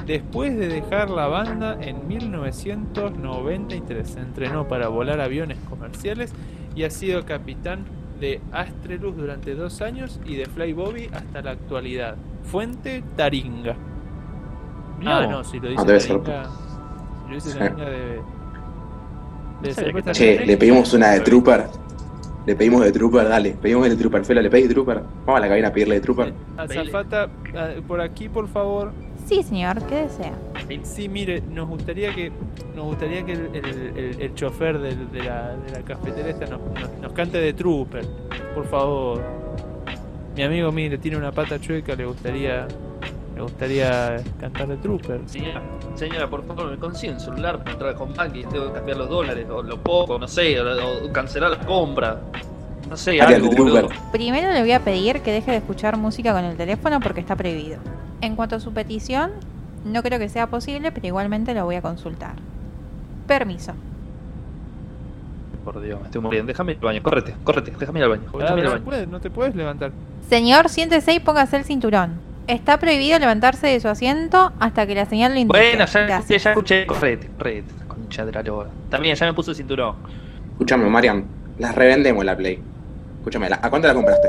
después 0.05 0.57
de 0.57 0.67
dejar 0.67 1.09
la 1.09 1.27
banda 1.27 1.77
en 1.81 2.07
1993. 2.07 4.07
Se 4.07 4.19
entrenó 4.19 4.67
para 4.67 4.87
volar 4.87 5.21
aviones 5.21 5.57
comerciales 5.69 6.33
y 6.75 6.83
ha 6.83 6.89
sido 6.89 7.25
capitán 7.25 7.85
de 8.19 8.41
Astrelus 8.51 9.17
durante 9.17 9.55
dos 9.55 9.81
años 9.81 10.19
y 10.25 10.35
de 10.35 10.45
Fly 10.45 10.73
Bobby 10.73 11.09
hasta 11.13 11.41
la 11.41 11.51
actualidad. 11.51 12.15
Fuente 12.43 13.03
Taringa. 13.15 13.75
Ah, 15.03 15.25
no, 15.29 15.43
si 15.43 15.59
lo 15.59 15.69
dice 15.69 15.85
debe 15.85 15.99
ser. 15.99 16.21
Taringa. 16.21 16.45
Si 16.45 17.29
lo 17.29 17.35
dice. 17.35 17.59
Taringa 17.59 17.89
debe. 17.89 18.21
debe 19.61 19.73
ser. 19.73 20.11
Che, 20.11 20.45
le 20.45 20.57
pedimos 20.57 20.93
una 20.93 21.11
de 21.11 21.21
Trooper. 21.21 21.65
Le 22.45 22.55
pedimos 22.55 22.83
de 22.83 22.91
Trooper, 22.91 23.27
dale. 23.27 23.51
Pedimos 23.61 23.89
de 23.89 23.95
Trooper. 23.95 24.25
Fela, 24.25 24.41
le 24.41 24.49
pedís 24.49 24.67
de 24.67 24.73
Trooper. 24.73 25.01
Vamos 25.25 25.37
a 25.37 25.39
la 25.39 25.47
cabina 25.47 25.67
a 25.67 25.73
pedirle 25.73 25.95
de 25.95 26.01
Trooper. 26.01 26.33
Azafata, 26.57 27.29
ah, 27.55 27.69
por 27.87 28.01
aquí, 28.01 28.29
por 28.29 28.47
favor. 28.47 28.91
Sí, 29.31 29.43
señor, 29.43 29.81
¿qué 29.87 29.95
desea? 29.95 30.33
Sí, 30.83 31.07
mire, 31.07 31.39
nos 31.41 31.69
gustaría 31.69 32.13
que 32.13 32.33
nos 32.75 32.83
gustaría 32.83 33.23
que 33.25 33.31
el, 33.31 33.49
el- 33.55 33.97
el- 33.97 34.21
el 34.21 34.35
chofer 34.35 34.77
de, 34.77 34.93
la, 35.23 35.55
de 35.55 35.71
la 35.71 35.81
cafetera 35.85 36.27
esta 36.29 36.47
nos, 36.47 36.59
nos- 36.59 36.91
nos 37.01 37.13
cante 37.13 37.37
de 37.37 37.53
Trooper, 37.53 38.05
por 38.53 38.65
favor. 38.67 39.21
Mi 40.35 40.43
amigo, 40.43 40.69
mire, 40.73 40.97
tiene 40.97 41.15
una 41.15 41.31
pata 41.31 41.57
chueca, 41.61 41.95
le 41.95 42.05
gustaría 42.05 42.67
le 43.33 43.41
gustaría 43.41 44.17
cantar 44.37 44.67
de 44.67 44.75
Trooper. 44.77 45.21
Señora, 45.27 45.61
señora, 45.95 46.29
por 46.29 46.45
favor, 46.45 46.69
me 46.69 46.77
consigue 46.77 47.13
un 47.13 47.19
celular 47.21 47.59
para 47.59 47.71
entrar 47.71 47.95
con 47.95 48.13
Banky, 48.13 48.43
tengo 48.43 48.67
que 48.67 48.73
cambiar 48.73 48.97
los 48.97 49.07
dólares, 49.09 49.47
o 49.49 49.63
lo 49.63 49.77
poco, 49.81 50.19
no 50.19 50.27
sé, 50.27 50.59
o, 50.59 51.05
o 51.05 51.11
cancelar 51.13 51.51
la 51.51 51.59
compra. 51.59 52.19
No 52.91 52.97
sé, 52.97 53.21
Ariel 53.21 53.41
algo, 53.43 53.55
boludo. 53.55 53.87
Primero 54.11 54.51
le 54.51 54.59
voy 54.59 54.73
a 54.73 54.81
pedir 54.81 55.21
que 55.21 55.31
deje 55.31 55.49
de 55.51 55.57
escuchar 55.57 55.95
música 55.97 56.33
con 56.33 56.43
el 56.43 56.57
teléfono 56.57 56.99
porque 56.99 57.21
está 57.21 57.37
prohibido. 57.37 57.77
En 58.19 58.35
cuanto 58.35 58.57
a 58.57 58.59
su 58.59 58.73
petición, 58.73 59.31
no 59.85 60.03
creo 60.03 60.19
que 60.19 60.27
sea 60.27 60.47
posible, 60.47 60.91
pero 60.91 61.07
igualmente 61.07 61.53
lo 61.53 61.63
voy 61.63 61.75
a 61.75 61.81
consultar. 61.81 62.33
Permiso. 63.27 63.71
Por 65.63 65.81
Dios, 65.81 66.01
me 66.01 66.07
estoy 66.07 66.21
muriendo. 66.21 66.47
Déjame 66.47 66.73
ir 66.73 66.79
al 66.79 66.83
baño, 66.85 67.01
córrete, 67.01 67.33
córrete, 67.45 67.71
déjame 67.79 67.99
ir 67.99 68.03
al 68.03 68.09
baño. 68.09 68.23
Ah, 68.33 68.37
Déjame 68.39 68.59
ir 68.59 68.65
no, 68.65 68.71
al 68.71 68.77
se 68.77 68.79
baño. 68.79 68.83
puede, 68.85 69.07
no 69.07 69.19
te 69.21 69.29
puedes 69.29 69.55
levantar. 69.55 69.91
Señor, 70.29 70.67
siéntese 70.67 71.13
y 71.13 71.19
póngase 71.21 71.55
el 71.55 71.63
cinturón. 71.63 72.19
Está 72.47 72.77
prohibido 72.77 73.17
levantarse 73.19 73.67
de 73.67 73.79
su 73.79 73.87
asiento 73.87 74.51
hasta 74.59 74.85
que 74.85 74.95
la 74.95 75.05
señal 75.05 75.33
lo 75.33 75.39
indique. 75.39 75.57
Bueno, 75.57 75.77
ya 75.77 75.83
escuché, 75.85 76.05
Gracias. 76.07 76.43
ya 76.43 76.49
escuché, 76.51 76.85
correte, 76.87 77.29
correte, 77.37 77.71
concha 77.87 78.25
de 78.25 78.31
la 78.33 78.43
lora. 78.43 78.69
También, 78.89 79.15
ya 79.15 79.25
me 79.27 79.33
puse 79.33 79.51
el 79.51 79.55
cinturón. 79.55 79.95
Escúchame, 80.51 80.89
Marian. 80.89 81.23
Las 81.57 81.73
revendemos 81.75 82.25
la 82.25 82.35
Play. 82.35 82.59
Escúchame, 83.21 83.49
¿la- 83.49 83.59
¿a 83.61 83.69
cuánto 83.69 83.87
la 83.87 83.93
compraste? 83.93 84.27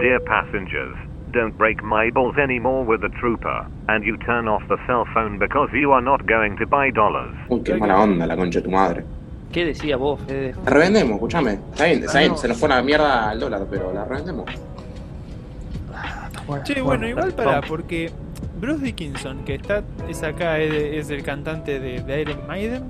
Dear 0.00 0.20
passengers, 0.24 0.94
don't 1.32 1.56
break 1.58 1.82
my 1.82 2.08
balls 2.10 2.36
anymore 2.38 2.84
with 2.86 3.00
the 3.00 3.08
trooper, 3.20 3.64
and 3.88 4.04
you 4.04 4.16
turn 4.18 4.46
off 4.46 4.62
the 4.68 4.76
cell 4.86 5.04
phone 5.12 5.38
because 5.38 5.68
you 5.72 5.92
are 5.92 6.02
not 6.02 6.22
going 6.26 6.56
to 6.58 6.66
buy 6.66 6.90
dollars. 6.92 7.34
Uy, 7.48 7.62
qué 7.64 7.74
mala 7.74 8.00
onda 8.00 8.26
la 8.26 8.36
concha 8.36 8.60
de 8.60 8.64
tu 8.64 8.70
madre. 8.70 9.04
¿Qué 9.52 9.64
decías 9.64 9.98
vos, 9.98 10.20
Fede? 10.26 10.54
La 10.64 10.70
revendemos, 10.70 11.14
escúchame. 11.14 11.52
Está 11.72 11.84
bien, 11.86 12.04
está 12.04 12.18
Ah, 12.18 12.20
bien, 12.20 12.32
no. 12.32 12.38
se 12.38 12.48
nos 12.48 12.58
fue 12.58 12.68
la 12.68 12.82
mierda 12.82 13.30
al 13.30 13.40
dólar, 13.40 13.66
pero 13.70 13.92
la 13.92 14.04
revendemos. 14.04 14.46
Che, 16.64 16.80
bueno, 16.82 17.08
igual 17.08 17.32
para, 17.32 17.50
vamos. 17.52 17.66
porque 17.68 18.10
Bruce 18.60 18.84
Dickinson, 18.84 19.44
que 19.44 19.54
está 19.54 19.82
es 20.08 20.22
acá, 20.22 20.58
es, 20.58 20.72
es 20.72 21.10
el 21.10 21.22
cantante 21.22 21.80
de, 21.80 22.02
de 22.02 22.20
Iron 22.22 22.46
Maiden 22.46 22.84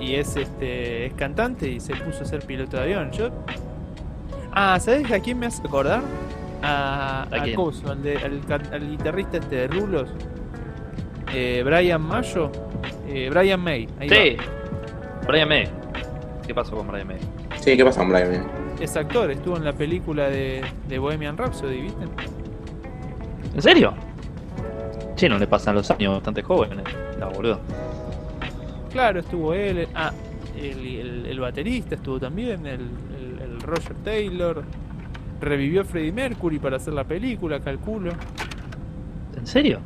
y 0.00 0.14
es 0.16 0.36
este 0.36 1.06
es 1.06 1.12
cantante 1.14 1.68
y 1.68 1.80
se 1.80 1.94
puso 1.94 2.22
a 2.22 2.26
ser 2.26 2.44
piloto 2.44 2.76
de 2.76 2.82
avión. 2.84 3.10
Yo 3.12 3.30
Ah, 4.52 4.78
¿sabes 4.80 5.10
a 5.10 5.20
quién 5.20 5.38
me 5.38 5.46
hace 5.46 5.62
acordar? 5.66 6.02
A, 6.62 7.22
¿A? 7.30 7.54
Coso, 7.54 7.90
al, 7.92 8.02
de- 8.02 8.16
al 8.16 8.40
can- 8.46 8.72
al 8.72 8.88
guitarrista 8.90 9.36
este 9.38 9.56
de 9.56 9.68
Rulos. 9.68 10.08
Eh, 11.32 11.62
Brian 11.64 12.00
Mayo. 12.02 12.50
Eh, 13.06 13.28
Brian 13.30 13.60
May. 13.60 13.88
ahí 14.00 14.08
Sí, 14.08 14.36
va. 14.36 15.26
Brian 15.26 15.48
May. 15.48 15.68
¿Qué 16.46 16.54
pasó 16.54 16.76
con 16.76 16.88
Brian 16.88 17.06
May? 17.06 17.18
Sí, 17.60 17.76
¿qué 17.76 17.84
pasa, 17.84 18.00
hombre? 18.02 18.42
Es 18.80 18.96
actor, 18.96 19.30
estuvo 19.30 19.56
en 19.56 19.64
la 19.64 19.72
película 19.72 20.28
de, 20.28 20.62
de 20.88 20.98
Bohemian 20.98 21.36
Rhapsody, 21.36 21.82
¿viste? 21.82 22.04
¿En 23.54 23.62
serio? 23.62 23.92
Che, 25.16 25.28
no 25.28 25.36
le 25.38 25.46
pasan 25.46 25.74
los 25.74 25.90
años 25.90 26.14
bastante 26.14 26.42
jóvenes. 26.42 26.84
La 27.18 27.26
boludo. 27.26 27.60
Claro, 28.92 29.20
estuvo 29.20 29.52
él, 29.52 29.86
ah, 29.94 30.12
el, 30.56 30.86
el- 31.00 31.26
el 31.26 31.40
baterista 31.40 31.96
estuvo 31.96 32.18
también, 32.18 32.66
el 32.66 32.80
Roger 33.68 33.94
Taylor. 34.04 34.64
Revivió 35.40 35.82
a 35.82 35.84
Freddie 35.84 36.12
Mercury 36.12 36.58
para 36.58 36.76
hacer 36.78 36.92
la 36.94 37.04
película, 37.04 37.60
calculo. 37.60 38.10
¿En 39.36 39.46
serio? 39.46 39.78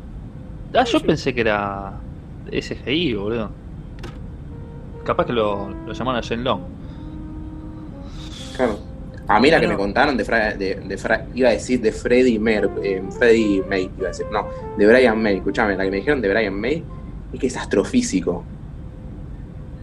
Ah, 0.75 0.85
yo 0.85 0.99
Sí. 0.99 1.05
pensé 1.07 1.35
que 1.35 1.43
era 1.43 1.93
SGI, 2.51 3.15
boludo. 3.15 3.51
Capaz 5.05 5.27
que 5.27 5.33
lo, 5.35 5.69
lo 5.87 5.93
llamaron 5.93 6.19
a 6.19 6.23
Shen 6.23 6.43
Long. 6.43 6.61
Claro. 8.57 8.79
A 9.29 9.39
mí 9.41 9.51
la 9.51 9.61
que 9.61 9.69
me 9.69 9.77
contaron 9.77 10.17
de, 10.17 10.25
Fra- 10.25 10.55
de, 10.55 10.77
de 10.77 10.99
Fra- 10.99 11.27
iba 11.35 11.49
a 11.49 11.53
decir 11.53 11.81
de 11.81 11.93
Freddie 11.93 12.39
Mer, 12.39 12.69
eh, 12.83 13.03
Freddie 13.19 13.63
May, 13.69 13.91
iba 13.97 14.07
a 14.07 14.09
decir, 14.09 14.27
no, 14.33 14.47
de 14.77 14.87
Brian 14.87 15.23
May, 15.23 15.37
escúchame, 15.37 15.77
la 15.77 15.85
que 15.85 15.91
me 15.91 15.97
dijeron 15.99 16.21
de 16.21 16.29
Brian 16.29 16.55
May 16.59 16.83
es 17.33 17.41
que 17.41 17.47
es 17.47 17.57
astrofísico. 17.57 18.45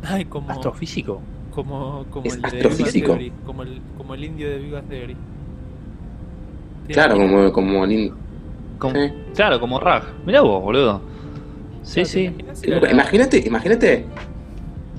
Ay, 0.04 0.26
como, 0.26 0.50
¿Astrofísico? 0.52 1.22
Como, 1.54 2.06
como 2.10 2.26
Es 2.28 2.36
el 2.36 2.42
de. 2.42 3.08
Theory, 3.08 3.32
como 3.46 3.64
el, 3.64 3.82
como 3.98 4.14
el 4.14 4.24
indio 4.24 4.50
de 4.50 4.72
Bang 4.72 4.88
Theory. 4.88 5.16
¿Te 6.88 6.94
Claro, 6.94 7.16
como, 7.18 7.52
como 7.52 7.86
Como- 8.78 8.96
Sí. 8.96 9.12
Claro, 9.36 9.60
como 9.60 9.80
Rag. 9.80 10.04
Mirá 10.26 10.42
vos, 10.42 10.62
boludo. 10.62 11.02
Sí, 11.84 12.02
¿te 12.02 12.06
sí. 12.06 12.32
Imagínate, 12.92 13.38
imagínate, 13.46 14.06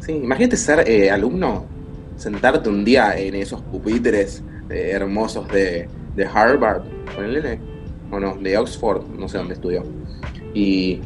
sí, 0.00 0.12
imagínate 0.12 0.56
ser 0.56 0.88
eh, 0.88 1.10
alumno, 1.10 1.64
sentarte 2.16 2.68
un 2.68 2.84
día 2.84 3.16
en 3.18 3.34
esos 3.34 3.60
pupitres 3.62 4.42
eh, 4.70 4.90
hermosos 4.92 5.46
de, 5.48 5.88
de 6.16 6.26
Harvard, 6.26 6.82
ponele, 7.14 7.58
o 8.10 8.18
no, 8.18 8.36
de 8.36 8.56
Oxford, 8.58 9.02
no 9.18 9.28
sé 9.28 9.38
dónde 9.38 9.54
estudió, 9.54 9.84
y, 10.54 11.00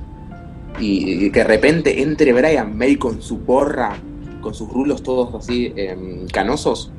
y- 0.79 1.27
y 1.27 1.31
que 1.31 1.41
de 1.41 1.45
repente 1.45 2.03
entre 2.03 2.33
Brian 2.33 2.77
May 2.77 2.97
con 2.97 3.21
su 3.21 3.41
porra, 3.41 3.97
con 4.45 4.55
sus 4.55 4.69
rulos 4.73 5.03
todos 5.03 5.35
así 5.35 5.73
em, 5.75 6.29
canosos, 6.29 6.93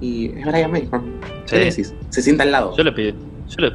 y 0.00 0.28
es 0.38 0.46
Brian 0.46 0.70
May, 0.70 0.88
¿no? 0.90 1.00
Sí. 1.44 1.56
¿Qué 1.56 1.58
decís? 1.66 1.94
Se 2.08 2.22
sienta 2.22 2.44
al 2.44 2.50
lado. 2.52 2.74
Yo 2.76 2.82
le 2.84 2.92
pido. 2.92 3.14
Yo 3.48 3.56
le. 3.58 3.72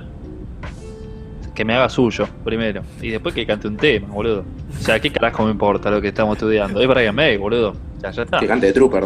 Que 1.53 1.65
me 1.65 1.73
haga 1.73 1.89
suyo, 1.89 2.27
primero. 2.43 2.81
Y 3.01 3.09
después 3.09 3.33
que 3.35 3.45
cante 3.45 3.67
un 3.67 3.77
tema, 3.77 4.07
boludo. 4.13 4.43
O 4.79 4.83
sea, 4.83 4.99
¿qué 4.99 5.11
carajo 5.11 5.43
me 5.45 5.51
importa 5.51 5.89
lo 5.91 6.01
que 6.01 6.07
estamos 6.09 6.35
estudiando? 6.37 6.79
Es 6.81 6.87
Brian 6.87 7.15
May, 7.15 7.37
boludo. 7.37 7.73
Ya, 8.01 8.11
ya 8.11 8.23
está. 8.23 8.39
Que 8.39 8.47
cante 8.47 8.67
de 8.67 8.73
Trooper. 8.73 9.05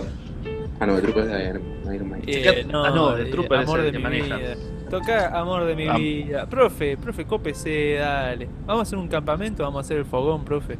Ah, 0.80 0.86
no, 0.86 0.96
de 0.96 1.02
Trooper 1.02 1.24
es 1.26 1.30
de 1.32 1.96
Iron 1.96 2.10
Man. 2.10 2.22
Eh, 2.28 2.66
no, 2.70 2.84
Ah, 2.86 2.90
no, 2.90 3.18
eh, 3.18 3.26
Trooper 3.26 3.60
es 3.62 3.68
amor 3.68 3.80
el 3.80 3.86
de 3.86 3.92
que 3.92 3.98
mi 3.98 4.04
maneja. 4.04 4.38
vida. 4.38 4.56
Toca 4.90 5.40
amor 5.40 5.64
de 5.66 5.76
mi 5.76 5.88
Am- 5.88 5.98
vida. 5.98 6.46
Profe, 6.48 6.98
profe, 6.98 7.24
cópese, 7.26 7.94
dale. 8.00 8.50
Vamos 8.66 8.80
a 8.80 8.84
hacer 8.84 8.98
un 8.98 9.08
campamento, 9.08 9.64
vamos 9.64 9.78
a 9.78 9.82
hacer 9.82 9.98
el 9.98 10.06
fogón, 10.06 10.44
profe. 10.44 10.78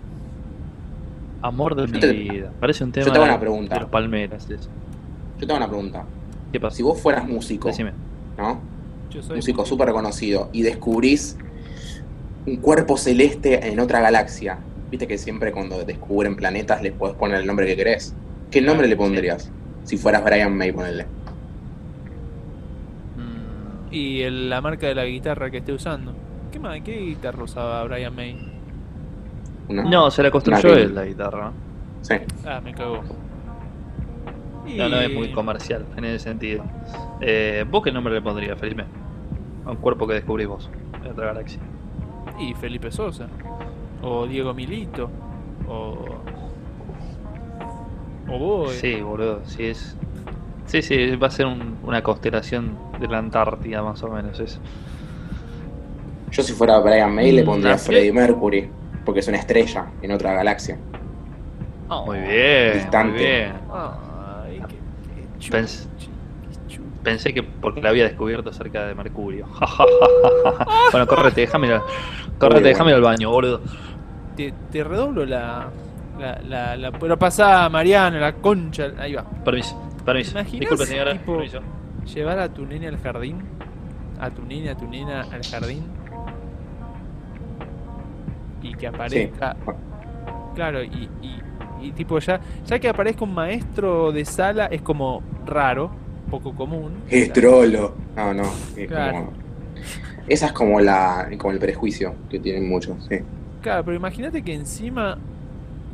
Amor 1.42 1.76
de 1.76 1.88
Yo 1.88 1.94
mi 1.94 2.00
te- 2.00 2.12
vida. 2.14 2.52
Parece 2.60 2.84
un 2.84 2.92
tema 2.92 3.06
te 3.06 3.12
hago 3.12 3.24
de- 3.24 3.30
una 3.30 3.40
pregunta. 3.40 3.76
de 3.76 3.82
los 3.82 3.90
palmeras. 3.90 4.50
eso. 4.50 4.70
Yo 5.40 5.48
tengo 5.48 5.58
una 5.58 5.68
pregunta. 5.68 6.06
¿Qué 6.52 6.60
pasa? 6.60 6.76
Si 6.78 6.84
vos 6.84 7.00
fueras 7.02 7.28
músico, 7.28 7.70
Decime. 7.70 7.94
¿no? 8.38 8.60
Yo 9.10 9.24
soy 9.24 9.38
músico 9.38 9.66
súper 9.66 9.88
reconocido 9.88 10.50
y 10.54 10.62
descubrís 10.62 11.38
un 12.46 12.58
cuerpo 12.58 12.98
celeste 12.98 13.68
en 13.68 13.80
otra 13.80 14.02
galaxia, 14.02 14.60
viste 14.90 15.08
que 15.08 15.18
siempre 15.18 15.52
cuando 15.52 15.84
descubren 15.84 16.36
planetas 16.36 16.82
les 16.82 16.92
podés 16.94 17.16
poner 17.16 17.40
el 17.42 17.48
nombre 17.48 17.66
que 17.66 17.76
querés. 17.76 18.14
¿Qué 18.52 18.62
nombre 18.62 18.88
le 18.88 18.96
pondrías? 18.96 19.52
Si 19.84 19.98
fueras 19.98 20.24
Brian 20.24 20.56
May, 20.56 20.72
ponele. 20.72 21.06
Mm, 23.18 23.94
Y 23.94 24.22
el- 24.22 24.50
la 24.50 24.62
marca 24.62 24.88
de 24.88 24.96
la 24.96 25.06
guitarra 25.06 25.50
que 25.50 25.58
esté 25.58 25.74
usando. 25.74 26.14
¿Qué, 26.52 26.60
ma- 26.60 26.80
qué 26.82 26.98
guitarra 27.00 27.44
usaba 27.44 27.84
Brian 27.86 28.14
May? 28.16 28.38
¿Una? 29.72 29.84
No, 29.84 30.12
se 30.12 30.22
la 30.24 30.32
construyó 30.32 30.74
él 30.76 30.94
la 30.96 31.06
guitarra. 31.06 31.52
Sí. 32.02 32.16
Ah, 32.46 32.60
me 32.64 32.74
cagó. 32.74 33.02
No, 34.78 34.90
no 34.90 35.00
es 35.02 35.10
Y- 35.10 35.14
muy 35.14 35.32
comercial 35.32 35.86
en 35.98 36.06
ese 36.06 36.20
sentido. 36.20 36.64
Eh, 37.20 37.66
¿Vos 37.70 37.84
qué 37.84 37.92
nombre 37.92 38.14
le 38.14 38.22
pondrías, 38.22 38.58
Felipe? 38.60 38.86
A 39.66 39.72
un 39.72 39.78
cuerpo 39.78 40.08
que 40.08 40.14
descubrís 40.16 40.48
vos 40.48 40.70
en 41.04 41.12
otra 41.12 41.28
galaxia. 41.28 41.60
Y 42.40 42.54
Felipe 42.56 42.92
Sosa. 42.92 43.28
O 44.02 44.26
Diego 44.28 44.54
Milito. 44.54 45.10
O. 45.68 45.98
O 48.30 48.40
vos. 48.40 48.72
Sí, 48.74 49.02
boludo, 49.02 49.42
sí 49.46 49.66
es. 49.68 49.96
Sí, 50.66 50.82
sí, 50.82 51.16
va 51.18 51.28
a 51.28 51.32
ser 51.32 51.48
un- 51.48 51.78
una 51.84 52.02
constelación 52.02 52.78
de 53.00 53.08
la 53.08 53.18
Antártida, 53.18 53.84
más 53.84 54.02
o 54.04 54.10
menos. 54.10 54.40
Es. 54.40 54.60
Yo 56.32 56.44
si 56.44 56.54
fuera 56.54 56.80
Brian 56.80 57.14
May 57.14 57.32
le 57.34 57.44
Mm, 57.44 57.46
pondría. 57.46 57.78
Freddie 57.78 58.14
Mercury, 58.14 58.70
porque 59.06 59.20
es 59.22 59.28
una 59.28 59.38
estrella 59.38 59.88
en 60.02 60.12
otra 60.12 60.34
galaxia. 60.34 60.78
Muy 62.06 62.20
bien, 62.20 62.74
Distante. 62.74 63.12
muy 63.12 63.20
bien. 63.20 63.54
Ay, 63.74 64.62
qué, 64.68 64.76
qué 65.46 65.52
Pens-. 65.52 65.88
Pensé 67.04 67.34
que 67.34 67.42
porque 67.44 67.82
la 67.82 67.90
había 67.90 68.04
descubierto 68.04 68.54
cerca 68.54 68.86
de 68.86 68.94
Mercurio. 68.96 69.48
bueno, 70.92 71.08
correte, 71.08 71.42
déjame 71.42 71.68
ir 71.68 71.74
al, 71.74 71.82
correte, 72.38 72.68
déjame 72.70 72.92
ir 72.92 72.96
al 72.98 73.02
baño, 73.02 73.30
boludo. 73.32 73.62
Te, 74.36 74.54
te 74.72 74.84
redoblo 74.84 75.26
la. 75.26 75.70
La, 76.20 76.40
la, 76.48 76.76
la, 76.78 76.92
pero 76.92 77.18
pasá, 77.18 77.68
Mariana, 77.70 78.20
la 78.20 78.34
concha. 78.34 78.92
Ahí 79.00 79.14
va. 79.16 79.24
Permiso, 79.44 79.76
permiso. 80.06 80.32
¿Imaginas, 80.32 80.60
Disculpe, 80.60 80.86
señora. 80.86 81.14
tipo, 81.14 81.34
Permiso. 81.34 81.60
Llevar 82.14 82.38
a 82.40 82.50
tu 82.50 82.66
nene 82.68 82.88
al 82.88 82.98
jardín. 83.00 83.42
A 84.20 84.30
tu 84.30 84.44
nene, 84.46 84.70
a 84.70 84.76
tu 84.78 84.88
nena 84.88 85.22
al 85.32 85.42
jardín. 85.44 85.84
Y 88.62 88.74
que 88.76 88.88
aparezca. 88.88 89.56
Claro, 90.56 90.84
y, 90.84 91.10
y, 91.22 91.42
y 91.88 91.92
tipo 91.92 92.20
ya. 92.20 92.40
Ya 92.66 92.80
que 92.80 92.90
aparezca 92.90 93.24
un 93.24 93.34
maestro 93.34 94.12
de 94.12 94.26
sala 94.26 94.66
es 94.68 94.82
como 94.82 95.24
raro, 95.46 95.92
poco 96.30 96.54
común. 96.54 96.94
Es 97.10 97.32
trolo. 97.34 97.96
No, 98.16 98.34
no. 98.34 98.44
es 98.76 98.88
Claro. 98.88 99.14
como- 99.14 99.32
Esa 100.28 100.46
es 100.48 100.52
como 100.54 100.80
la 100.80 101.30
como 101.38 101.54
el 101.54 101.60
prejuicio 101.60 102.14
que 102.30 102.40
tienen 102.40 102.68
muchos, 102.70 102.96
sí. 103.10 103.18
Claro, 103.62 103.84
pero 103.84 103.98
imagínate 103.98 104.42
que 104.44 104.54
encima 104.54 105.18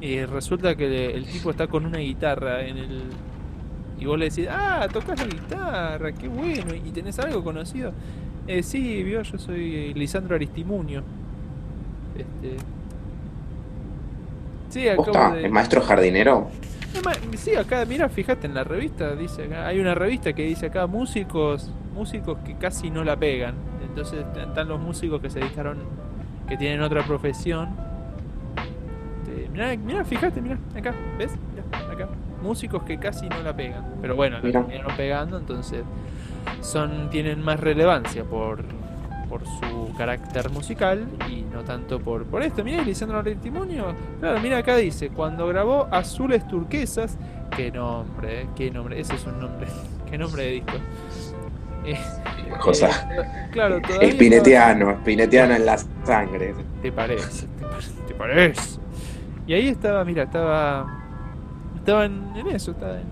eh, 0.02 0.28
resulta 0.32 0.76
que 0.76 1.12
el 1.12 1.26
tipo 1.26 1.50
está 1.52 1.68
con 1.68 1.86
una 1.86 2.00
guitarra 2.00 2.62
en 2.66 2.78
el. 2.78 3.02
Y 4.00 4.06
vos 4.06 4.20
le 4.20 4.26
decís, 4.30 4.48
ah, 4.52 4.88
tocas 4.94 5.18
la 5.20 5.26
guitarra, 5.26 6.12
qué 6.12 6.28
bueno, 6.28 6.74
y 6.76 6.92
tenés 6.92 7.18
algo 7.18 7.44
conocido. 7.44 7.94
Eh, 8.48 8.62
sí, 8.62 9.02
vio, 9.04 9.24
yo 9.24 9.38
soy 9.40 9.94
Lisandro 9.96 10.36
Aristimunio. 10.36 11.04
Este. 12.16 12.58
Sí, 14.70 14.88
acabo 14.88 15.06
¿Posta? 15.06 15.32
de. 15.32 15.46
¿El 15.46 15.52
maestro 15.52 15.82
jardinero? 15.82 16.50
Sí, 17.36 17.56
acá, 17.56 17.86
mira, 17.86 18.10
fíjate 18.10 18.48
en 18.48 18.54
la 18.56 18.64
revista, 18.64 19.16
dice 19.16 19.44
acá, 19.46 19.68
hay 19.68 19.80
una 19.80 19.94
revista 19.94 20.34
que 20.34 20.44
dice 20.44 20.68
acá 20.68 20.88
músicos, 20.88 21.72
músicos 21.94 22.38
que 22.46 22.56
casi 22.56 22.90
no 22.90 23.04
la 23.04 23.16
pegan. 23.16 23.56
Entonces 23.88 24.26
están 24.36 24.68
los 24.68 24.80
músicos 24.80 25.22
que 25.22 25.30
se 25.30 25.40
dedicaron, 25.40 25.78
que 26.48 26.58
tienen 26.58 26.82
otra 26.82 27.04
profesión. 27.06 27.70
Este, 29.28 29.50
Mirá, 29.50 29.76
mirá, 29.78 30.04
fíjate, 30.06 30.42
mira, 30.42 30.58
acá, 30.76 30.94
¿ves? 31.18 31.32
Mirá, 31.54 31.92
acá. 31.94 32.10
Músicos 32.42 32.84
que 32.84 32.98
casi 32.98 33.28
no 33.30 33.42
la 33.42 33.56
pegan. 33.56 33.84
Pero 34.02 34.16
bueno, 34.16 34.38
la 34.38 34.44
Mirá. 34.44 34.62
terminaron 34.62 34.96
pegando, 34.98 35.38
entonces 35.38 35.84
son, 36.62 37.10
tienen 37.10 37.44
más 37.44 37.60
relevancia 37.60 38.24
por, 38.24 38.64
por 39.30 39.46
su 39.46 39.94
carácter 39.98 40.50
musical 40.50 41.08
y 41.30 41.42
no 41.54 41.64
tanto 41.64 42.00
por, 42.00 42.26
por 42.26 42.42
esto. 42.44 42.64
Mira, 42.64 42.82
Lisandro 42.84 43.24
Testimonio. 43.24 43.94
Claro, 44.20 44.40
mira 44.42 44.58
acá 44.60 44.76
dice, 44.78 45.10
cuando 45.10 45.48
grabó 45.48 45.88
Azules 45.92 46.48
Turquesas, 46.48 47.18
qué 47.56 47.72
nombre, 47.72 48.42
eh, 48.44 48.48
qué 48.56 48.72
nombre, 48.72 49.00
ese 49.00 49.16
es 49.16 49.26
un 49.26 49.40
nombre, 49.40 49.68
qué 50.10 50.18
nombre 50.18 50.44
de 50.44 50.50
disco. 50.52 50.74
Eh, 51.86 51.98
Cosa. 52.62 52.90
eh, 53.12 53.50
claro, 53.52 53.80
Espinetiano, 54.02 54.92
espinetiano 54.92 55.54
en 55.56 55.66
la 55.66 55.78
sangre. 56.04 56.54
te 56.82 56.92
parece, 56.92 57.48
te 57.48 57.64
parece, 57.66 57.92
te 58.08 58.14
parece. 58.14 58.80
Y 59.46 59.54
ahí 59.54 59.68
estaba, 59.70 60.04
mira, 60.04 60.24
estaba. 60.24 60.86
Estaba 61.78 62.06
en, 62.06 62.34
en 62.36 62.48
eso, 62.48 62.72
estaba 62.72 62.96
en. 63.00 63.06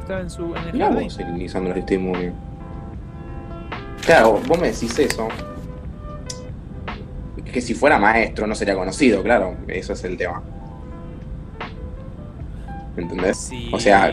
Estaba 0.00 0.20
en 0.20 0.30
su. 0.30 0.54
en 0.56 0.62
el 0.64 0.72
Mirá 0.72 0.86
jardín. 0.86 1.04
vos, 1.04 1.18
el 1.20 1.34
Lisandro 1.38 1.74
Testimonio. 1.74 2.32
Claro, 4.04 4.40
vos 4.46 4.58
me 4.60 4.70
decís 4.70 4.98
eso. 4.98 5.28
Que 7.50 7.60
si 7.60 7.74
fuera 7.74 7.98
maestro 7.98 8.46
no 8.46 8.54
sería 8.54 8.74
conocido, 8.74 9.22
claro. 9.22 9.56
Eso 9.68 9.92
es 9.92 10.04
el 10.04 10.16
tema. 10.16 10.42
¿Entendés? 12.96 13.36
Sí. 13.36 13.70
O 13.72 13.78
sea, 13.78 14.12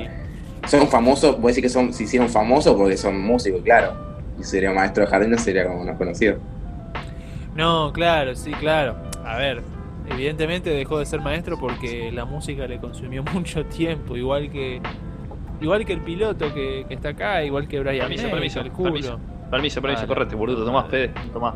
son 0.67 0.87
famosos, 0.87 1.39
vos 1.39 1.47
decís 1.51 1.63
que 1.63 1.69
son, 1.69 1.93
se 1.93 2.03
hicieron 2.03 2.29
famosos 2.29 2.75
porque 2.75 2.97
son 2.97 3.19
músicos, 3.19 3.61
claro. 3.63 3.93
Si 4.37 4.43
sería 4.43 4.71
maestro 4.71 5.03
de 5.03 5.09
jardín 5.09 5.31
no 5.31 5.37
sería 5.37 5.67
como 5.67 5.83
no 5.83 5.97
conocido. 5.97 6.37
No, 7.55 7.91
claro, 7.91 8.35
sí, 8.35 8.51
claro. 8.51 8.95
A 9.25 9.37
ver, 9.37 9.61
evidentemente 10.09 10.69
dejó 10.69 10.99
de 10.99 11.05
ser 11.05 11.19
maestro 11.19 11.59
porque 11.59 12.11
la 12.11 12.25
música 12.25 12.65
le 12.67 12.79
consumió 12.79 13.23
mucho 13.33 13.65
tiempo, 13.65 14.15
igual 14.15 14.49
que. 14.51 14.81
Igual 15.59 15.85
que 15.85 15.93
el 15.93 16.01
piloto 16.01 16.51
que, 16.55 16.85
que 16.87 16.95
está 16.95 17.09
acá, 17.09 17.43
igual 17.43 17.67
que 17.67 17.79
Brian 17.79 18.07
Permiso, 18.07 18.23
May, 18.23 18.31
permiso, 18.31 18.63
permiso. 18.63 19.19
Permiso, 19.51 19.81
permiso, 19.81 20.07
correte, 20.07 20.35
boludo. 20.35 20.65
Tomá, 20.65 20.85
Fede. 20.85 21.11
Tomá. 21.33 21.53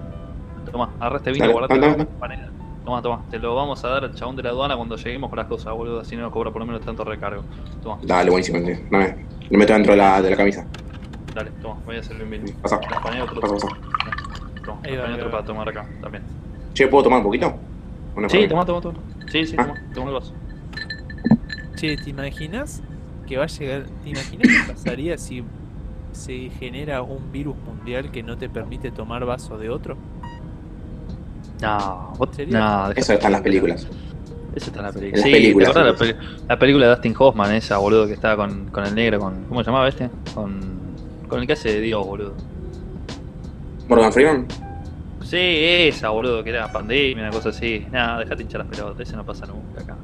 Tomá, 0.71 0.89
agarraste 0.99 1.31
vino, 1.31 1.43
Dale, 1.45 1.53
guardate 1.53 1.79
la 1.79 1.87
anda. 1.93 2.05
panera. 2.19 2.49
Tomá, 2.83 3.01
tomá. 3.01 3.21
Te 3.31 3.39
lo 3.39 3.55
vamos 3.55 3.83
a 3.83 3.87
dar 3.87 4.03
al 4.03 4.13
chabón 4.13 4.35
de 4.35 4.43
la 4.43 4.49
aduana 4.49 4.75
cuando 4.75 4.95
lleguemos 4.97 5.29
con 5.29 5.37
las 5.37 5.47
cosas, 5.47 5.73
boludo. 5.73 6.01
Así 6.01 6.15
no 6.15 6.23
nos 6.23 6.33
cobra 6.33 6.51
por 6.51 6.59
lo 6.61 6.65
menos 6.67 6.81
tanto 6.81 7.03
recargo. 7.03 7.43
Toma, 7.81 7.97
Dale, 8.03 8.29
buenísimo. 8.29 8.59
sí. 8.59 8.73
No 8.91 8.97
me, 8.99 9.25
lo 9.49 9.57
meto 9.57 9.73
dentro 9.73 9.93
de 9.93 9.97
la, 9.97 10.21
de 10.21 10.29
la 10.31 10.35
camisa. 10.37 10.65
dale, 11.33 11.51
toma. 11.61 11.79
Voy 11.85 11.95
a 11.95 11.99
hacerle 12.01 12.23
un 12.25 12.29
vino. 12.31 12.45
Pasa. 12.61 12.77
Otro. 12.77 13.41
Pasa, 13.41 13.53
pasa. 13.53 13.67
Toma, 14.65 14.79
Ahí 14.83 14.95
va, 14.97 15.03
pané 15.03 15.13
ahí 15.13 15.19
otro 15.19 15.31
para 15.31 15.45
tomar 15.45 15.69
acá 15.69 15.87
también. 16.01 16.23
Che, 16.73 16.87
¿puedo 16.87 17.03
tomar 17.05 17.19
un 17.19 17.25
poquito? 17.25 17.55
¿O 18.15 18.21
no 18.21 18.29
Sí, 18.29 18.47
toma, 18.47 18.65
toma, 18.65 18.81
toma. 18.81 18.99
Sí, 19.31 19.45
sí, 19.45 19.55
Ah. 19.57 19.63
toma. 19.65 19.79
Toma 19.93 20.07
el 20.09 20.13
vaso. 20.15 20.33
Che, 21.75 21.97
¿te 21.97 22.09
imaginas 22.09 22.81
que 23.27 23.37
va 23.37 23.43
a 23.45 23.47
llegar? 23.47 23.83
¿Te 24.03 24.09
imaginas 24.09 24.47
qué 24.67 24.73
pasaría 24.73 25.17
si 25.17 25.43
se 26.15 26.49
genera 26.59 27.01
un 27.01 27.31
virus 27.31 27.55
mundial 27.65 28.11
que 28.11 28.23
no 28.23 28.37
te 28.37 28.49
permite 28.49 28.91
tomar 28.91 29.25
vaso 29.25 29.57
de 29.57 29.69
otro? 29.69 29.97
No, 31.61 32.13
vos, 32.17 32.29
¿Sería? 32.35 32.59
no, 32.59 32.91
Eso 32.91 33.13
está 33.13 33.27
en 33.27 33.33
las 33.33 33.41
películas. 33.41 33.87
Eso 34.55 34.67
está 34.67 34.79
en 34.79 34.85
la 34.85 34.91
película. 34.91 35.21
Sí, 35.23 35.31
películas, 35.31 35.73
¿te 35.73 35.79
acordás 35.79 36.07
sí. 36.07 36.13
la, 36.47 36.59
película 36.59 36.85
de 36.85 36.91
Dustin 36.93 37.15
Hoffman, 37.17 37.53
esa, 37.53 37.77
boludo, 37.77 38.07
que 38.07 38.13
estaba 38.13 38.35
con, 38.37 38.67
con 38.67 38.85
el 38.85 38.95
negro, 38.95 39.19
con. 39.19 39.43
¿Cómo 39.45 39.61
se 39.61 39.65
llamaba 39.67 39.87
este? 39.87 40.09
Con. 40.33 40.75
Con 41.27 41.41
el 41.41 41.47
que 41.47 41.53
hace 41.53 41.73
de 41.73 41.81
Dios, 41.81 42.05
boludo. 42.05 42.33
Morgan 43.87 44.13
Freeman. 44.13 44.47
Sí, 45.23 45.37
esa, 45.39 46.09
boludo, 46.09 46.43
que 46.43 46.51
era 46.51 46.71
pandemia, 46.71 47.23
una 47.23 47.31
cosa 47.31 47.49
así. 47.49 47.85
Nada, 47.91 48.19
dejate 48.19 48.43
hinchar 48.43 48.61
las 48.61 48.69
pelotas, 48.69 49.07
eso 49.07 49.17
no 49.17 49.25
pasa 49.25 49.45
nunca 49.47 49.81
acá. 49.81 49.95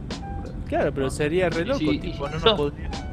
Claro, 0.67 0.91
pero 0.93 1.09
sería 1.09 1.49
re 1.49 1.65
loco, 1.65 1.79
Sí, 1.79 1.99
tipo, 1.99 2.27
no 2.27 2.39
no. 2.39 2.45
nos 2.57 2.57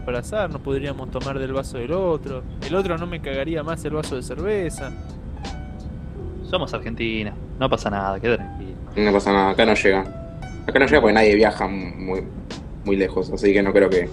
podríamos 0.09 0.33
abrazar, 0.33 0.51
no 0.51 0.59
podríamos 0.62 1.11
tomar 1.11 1.38
del 1.38 1.53
vaso 1.53 1.79
del 1.79 1.92
otro. 1.92 2.42
El 2.66 2.75
otro 2.75 2.97
no 2.99 3.07
me 3.07 3.21
cagaría 3.21 3.62
más 3.62 3.85
el 3.85 3.92
vaso 3.92 4.16
de 4.16 4.23
cerveza. 4.23 4.90
Somos 6.49 6.73
Argentina, 6.73 7.33
no 7.59 7.68
pasa 7.68 7.90
nada, 7.90 8.18
queda 8.18 8.37
tranquilo. 8.37 8.77
No 8.97 9.12
pasa 9.12 9.33
nada, 9.33 9.51
acá 9.51 9.66
no 9.66 9.75
llega. 9.75 10.01
Acá 10.66 10.79
no 10.79 10.87
llega 10.87 11.01
porque 11.01 11.12
nadie 11.14 11.35
viaja 11.35 11.66
muy, 11.68 12.23
muy 12.85 12.97
lejos, 12.97 13.31
así 13.31 13.53
que 13.53 13.62
no 13.62 13.73
creo 13.73 13.90
que. 13.90 14.09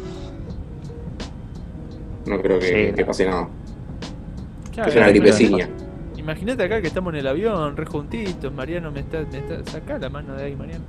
No 2.25 2.41
creo 2.41 2.59
que, 2.59 2.65
Sí, 2.89 2.93
que 2.95 3.01
no. 3.01 3.07
pase 3.07 3.25
nada. 3.25 3.47
Claro, 4.73 4.89
es 4.89 4.95
una 4.97 5.07
gripeciña. 5.09 5.69
Imagínate 6.17 6.63
acá 6.63 6.81
que 6.81 6.87
estamos 6.87 7.13
en 7.13 7.19
el 7.19 7.27
avión, 7.27 7.77
re 7.77 7.85
juntitos, 7.85 8.51
Mariano 8.51 8.91
me 8.91 9.01
está, 9.01 9.21
me 9.31 9.37
está, 9.37 9.71
saca 9.71 9.97
la 9.99 10.09
mano 10.09 10.33
de 10.35 10.43
ahí, 10.43 10.55
Mariano. 10.55 10.83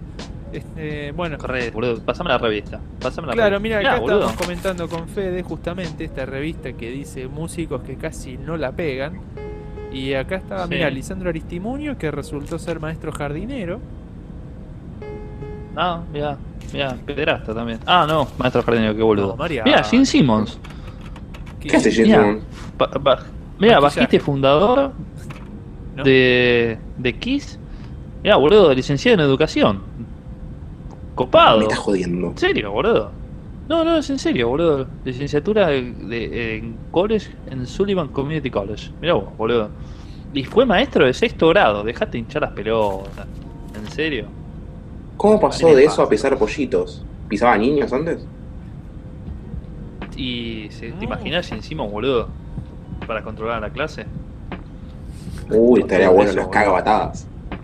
Este, 0.53 1.13
bueno, 1.13 1.39
Corre, 1.39 1.71
boludo, 1.71 2.01
pasame 2.01 2.31
la 2.31 2.39
revista. 2.39 2.81
Pasame 3.01 3.27
la 3.29 3.33
claro, 3.35 3.61
mira, 3.61 3.81
acá 3.81 3.99
boludo. 3.99 4.21
estamos 4.21 4.37
comentando 4.41 4.89
con 4.89 5.09
Fede 5.09 5.43
justamente 5.43 6.05
esta 6.05 6.25
revista 6.25 6.73
que 6.73 6.91
dice 6.91 7.27
músicos 7.29 7.83
que 7.83 7.97
casi 7.97 8.39
no 8.39 8.57
la 8.57 8.73
pegan. 8.73 9.21
Y 9.93 10.15
acá 10.15 10.37
estaba, 10.37 10.65
Sí. 10.65 10.71
mira, 10.75 10.91
Lisandro 10.91 11.29
Aristimunio, 11.31 11.97
que 11.99 12.11
resultó 12.11 12.59
ser 12.59 12.81
maestro 12.81 13.13
jardinero. 13.13 13.81
Ah, 15.75 16.01
mira, 16.13 16.37
mira, 16.73 16.97
pederasta 17.05 17.55
también. 17.55 17.79
Ah, 17.87 18.07
no, 18.09 18.29
maestro 18.39 18.63
jardinero, 18.63 18.95
qué 18.97 19.03
boludo. 19.03 19.37
No. 19.37 19.45
Mira, 19.65 19.83
Gene 19.85 20.07
Simmons. 20.07 20.59
que- 21.61 21.69
¿Qué 21.69 21.77
hace 21.77 22.41
Mira, 23.59 23.81
bajiste 23.81 24.21
fundador 24.21 24.93
¿no? 25.97 26.05
de, 26.05 26.79
de 26.99 27.13
Kiss. 27.19 27.59
Mira, 28.23 28.37
boludo, 28.37 28.73
licenciado 28.75 29.15
en 29.15 29.21
educación. 29.21 29.81
Copado. 31.17 31.59
Me 31.59 31.65
estás 31.65 31.79
jodiendo. 31.81 32.29
¿En 32.29 32.39
serio, 32.39 32.71
boludo? 32.71 33.11
No, 33.69 33.83
no, 33.85 33.97
es 33.97 34.09
en 34.11 34.19
serio, 34.21 34.49
boludo. 34.49 34.87
Licenciatura 35.05 35.67
de, 35.67 35.91
de- 35.93 36.57
en 36.59 36.77
college, 36.93 37.33
en 37.51 37.67
Sullivan 37.67 38.09
Community 38.09 38.51
College. 38.51 38.93
Mirá 39.01 39.15
vos, 39.15 39.37
boludo. 39.37 39.71
Y 40.33 40.45
fue 40.45 40.65
maestro 40.65 41.05
de 41.07 41.13
sexto 41.15 41.49
grado. 41.49 41.83
Dejate 41.83 42.19
hinchar 42.19 42.43
las 42.43 42.53
pelotas. 42.53 43.27
¿En 43.75 43.91
serio? 43.91 44.27
¿Cómo 45.17 45.41
pasó 45.41 45.75
de 45.75 45.85
eso 45.85 46.03
a 46.03 46.09
pisar 46.09 46.37
pollitos? 46.39 47.05
¿Pisaba 47.29 47.57
niños 47.59 47.93
antes? 47.93 48.25
Y 50.17 50.69
se- 50.71 50.93
te 50.93 51.05
imaginas 51.05 51.47
si 51.47 51.55
encima, 51.55 51.85
boludo, 51.85 52.29
para 53.07 53.23
controlar 53.23 53.61
la 53.61 53.71
clase. 53.71 54.07
Uy, 55.51 55.81
estaría 55.81 56.09
bueno, 56.11 56.33
las 56.33 56.47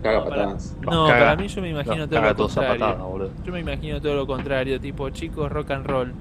caga 0.03 0.23
patadas. 0.25 0.75
Para-. 0.83 0.95
No, 0.95 1.07
Caga. 1.07 1.19
para 1.19 1.35
mí 1.37 1.47
yo 1.47 1.61
me 1.61 1.69
imagino 1.69 2.07
todo 2.07 2.21
lo 2.21 2.35
contrario. 2.35 2.79
patada. 2.79 2.97
Yo 3.45 3.51
me 3.53 3.59
imagino 3.61 4.01
todo 4.01 4.13
lo 4.15 4.27
contrario, 4.27 4.79
tipo 4.79 5.09
chicos 5.09 5.51
rock 5.51 5.71
and 5.71 5.85
roll. 5.87 6.13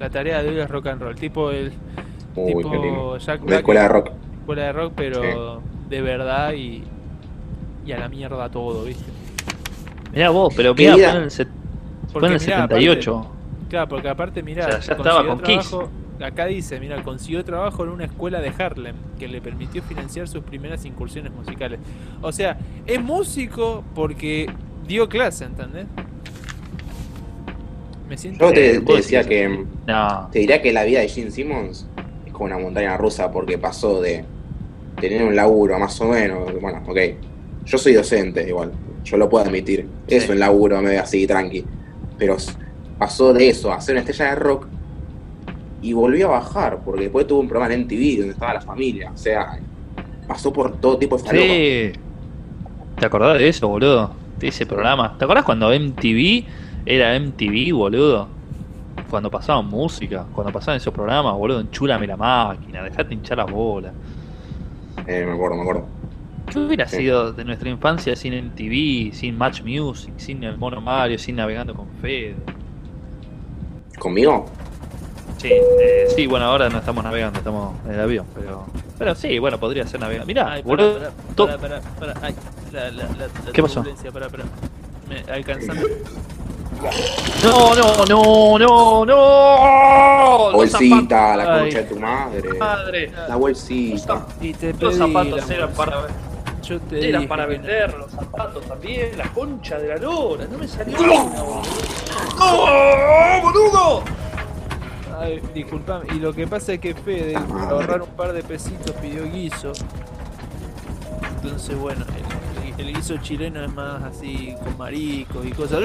La 0.00 0.10
tarea 0.10 0.42
de 0.42 0.48
hoy 0.48 0.58
es 0.58 0.68
rock 0.70 0.86
and 0.88 1.02
roll, 1.02 1.14
tipo 1.14 1.50
el 1.50 1.72
Uy, 2.34 2.46
qué 2.46 2.54
lindo. 2.54 2.70
tipo 2.80 3.16
Jack 3.18 3.40
Una 3.40 3.46
Black, 3.46 3.58
escuela 3.60 3.82
de 3.82 3.88
rock. 3.88 4.10
escuela 4.40 4.62
de 4.62 4.72
rock, 4.72 4.92
pero 4.96 5.60
de 5.88 6.02
verdad 6.02 6.52
y, 6.54 6.82
y 7.86 7.92
a 7.92 7.98
la 8.00 8.08
mierda 8.08 8.48
todo, 8.48 8.84
¿viste? 8.84 9.04
Mirá 10.12 10.30
vos, 10.30 10.52
pero 10.56 10.74
¿Qué 10.74 10.90
mirá, 10.92 11.10
fue 11.10 11.18
en 11.18 11.22
el, 11.24 11.30
set- 11.30 11.48
fue 12.12 12.20
en 12.20 12.32
el 12.34 12.40
mirá, 12.40 12.56
78. 12.62 13.26
Claro, 13.70 13.88
porque 13.88 14.08
aparte 14.08 14.42
mirá, 14.42 14.64
O 14.66 14.68
sea, 14.68 14.76
ya 14.78 14.82
se 14.82 14.92
estaba 14.92 15.26
con 15.26 15.40
Kiss. 15.40 15.74
Acá 16.24 16.46
dice, 16.46 16.78
mira, 16.80 17.02
consiguió 17.02 17.44
trabajo 17.44 17.84
en 17.84 17.90
una 17.90 18.04
escuela 18.04 18.40
de 18.40 18.52
Harlem 18.56 18.96
que 19.18 19.28
le 19.28 19.40
permitió 19.40 19.82
financiar 19.82 20.28
sus 20.28 20.42
primeras 20.42 20.84
incursiones 20.84 21.32
musicales. 21.32 21.80
O 22.20 22.32
sea, 22.32 22.58
es 22.86 23.00
músico 23.02 23.84
porque 23.94 24.46
dio 24.86 25.08
clase, 25.08 25.44
¿entendés? 25.44 25.86
Me 28.08 28.16
siento... 28.18 28.46
Yo 28.46 28.52
te, 28.52 28.80
decía 28.80 29.24
que. 29.24 29.64
No, 29.86 30.28
Te 30.30 30.40
diría 30.40 30.60
que 30.60 30.72
la 30.72 30.84
vida 30.84 31.00
de 31.00 31.08
Gene 31.08 31.30
Simmons 31.30 31.86
es 32.26 32.32
como 32.32 32.44
una 32.46 32.58
montaña 32.58 32.96
rusa 32.96 33.30
porque 33.30 33.58
pasó 33.58 34.00
de 34.02 34.24
tener 35.00 35.22
un 35.24 35.34
laburo 35.34 35.78
más 35.78 35.98
o 36.00 36.08
menos. 36.08 36.60
Bueno, 36.60 36.82
ok. 36.86 36.98
Yo 37.64 37.78
soy 37.78 37.94
docente 37.94 38.46
igual. 38.46 38.72
Yo 39.04 39.16
lo 39.16 39.28
puedo 39.28 39.44
admitir. 39.44 39.86
Es 40.06 40.24
Sí. 40.24 40.32
un 40.32 40.38
laburo 40.38 40.80
medio 40.82 41.00
así, 41.00 41.26
tranqui. 41.26 41.64
Pero 42.18 42.36
pasó 42.98 43.32
de 43.32 43.48
eso 43.48 43.72
a 43.72 43.80
ser 43.80 43.94
una 43.94 44.00
estrella 44.00 44.30
de 44.30 44.36
rock 44.36 44.66
y 45.82 45.92
volvió 45.92 46.28
a 46.28 46.38
bajar 46.38 46.78
porque 46.84 47.02
después 47.02 47.26
tuvo 47.26 47.40
un 47.40 47.48
programa 47.48 47.74
en 47.74 47.82
MTV 47.82 48.18
donde 48.18 48.30
estaba 48.32 48.54
la 48.54 48.60
familia. 48.60 49.10
O 49.12 49.16
sea, 49.16 49.58
pasó 50.26 50.52
por 50.52 50.72
todo 50.76 50.96
tipo 50.96 51.16
de 51.18 51.22
falopa. 51.24 51.44
Sí. 51.44 51.92
¿Te 52.98 53.06
acordás 53.06 53.38
de 53.38 53.48
eso, 53.48 53.68
boludo? 53.68 54.12
De 54.38 54.48
ese 54.48 54.64
programa. 54.64 55.16
¿Te 55.18 55.24
acordás 55.24 55.44
cuando 55.44 55.70
MTV 55.72 56.44
era 56.86 57.14
MTV, 57.18 57.72
boludo? 57.74 58.28
Cuando 59.10 59.30
pasaban 59.30 59.66
música, 59.66 60.24
cuando 60.34 60.52
pasaban 60.52 60.76
esos 60.76 60.92
programas, 60.94 61.34
boludo, 61.34 61.60
enchúlame 61.60 62.06
la 62.06 62.16
máquina, 62.16 62.82
dejate 62.82 63.12
hinchar 63.14 63.38
las 63.38 63.50
bolas. 63.50 63.92
Eh, 65.06 65.24
me 65.26 65.32
acuerdo, 65.32 65.56
me 65.56 65.62
acuerdo. 65.62 65.86
¿Qué 66.50 66.58
hubiera 66.58 66.86
Sí. 66.86 66.96
sido 66.98 67.32
de 67.32 67.44
nuestra 67.44 67.68
infancia 67.70 68.14
sin 68.16 68.34
MTV, 68.34 69.12
sin 69.14 69.36
Match 69.38 69.62
Music, 69.62 70.12
sin 70.16 70.42
el 70.44 70.56
Mono 70.58 70.80
Mario, 70.80 71.18
sin 71.18 71.36
Navegando 71.36 71.74
con 71.74 71.88
Fede? 72.00 72.36
¿Conmigo? 73.98 74.46
Sí, 75.42 75.50
eh, 75.52 76.06
sí, 76.14 76.26
bueno, 76.26 76.46
ahora 76.46 76.68
no 76.68 76.78
estamos 76.78 77.02
navegando, 77.04 77.38
estamos 77.38 77.74
en 77.84 77.94
el 77.94 78.00
avión, 78.00 78.26
pero... 78.34 78.64
Pero 78.98 79.14
sí, 79.16 79.38
bueno, 79.40 79.58
podría 79.58 79.84
ser 79.86 79.98
navegando. 80.00 80.26
Mirá, 80.26 80.52
Ay, 80.52 80.62
boludo, 80.62 80.94
pará, 80.94 81.10
to- 81.34 81.46
pará, 81.46 81.58
pará, 81.58 81.80
pará, 81.98 82.14
pará. 82.14 82.26
Ay, 82.26 82.34
la, 82.72 82.90
la, 82.92 83.02
la, 83.04 83.26
la 83.26 83.52
¿Qué 83.52 83.60
pasó? 83.62 83.74
turbulencia, 83.74 84.12
pará, 84.12 84.28
pará. 84.28 84.44
Me 85.08 85.32
alcanzame. 85.32 85.80
No, 87.44 87.74
no, 87.74 88.04
no, 88.08 88.58
no, 88.58 89.04
no. 89.04 90.44
Los 90.46 90.52
Bolsita, 90.54 91.36
la 91.36 91.54
Ay. 91.54 91.60
concha 91.62 91.78
de 91.78 91.84
tu 91.84 91.96
madre. 92.00 92.54
Madre. 92.58 93.12
La 93.28 93.36
bolsita. 93.36 94.26
Y 94.40 94.52
te 94.54 94.72
Los 94.72 94.78
pedí 94.78 94.98
zapatos 94.98 95.48
la 95.48 95.54
eran 95.54 95.70
para 95.72 96.06
Yo 96.62 96.80
te 96.80 97.08
eran 97.08 97.20
dije 97.22 97.28
para 97.28 97.46
vender, 97.46 97.94
los 97.98 98.10
zapatos 98.12 98.64
también, 98.66 99.16
la 99.18 99.24
concha 99.32 99.78
de 99.78 99.88
la 99.88 99.96
lora, 99.96 100.44
no 100.50 100.58
me 100.58 100.66
salió 100.68 100.96
una, 100.98 101.62
disculpame. 105.54 106.06
Y 106.14 106.18
lo 106.18 106.32
que 106.32 106.46
pasa 106.46 106.72
es 106.74 106.80
que 106.80 106.94
Fede, 106.94 107.34
para 107.34 107.70
ahorrar 107.70 108.02
un 108.02 108.08
par 108.10 108.32
de 108.32 108.42
pesitos, 108.42 108.92
pidió 109.00 109.24
guiso. 109.30 109.72
Entonces, 111.36 111.76
bueno, 111.76 112.04
el, 112.78 112.86
el 112.86 112.94
guiso 112.94 113.16
chileno 113.18 113.64
es 113.64 113.72
más 113.72 114.02
así, 114.02 114.54
con 114.62 114.76
maricos 114.78 115.44
y 115.44 115.50
cosas. 115.50 115.80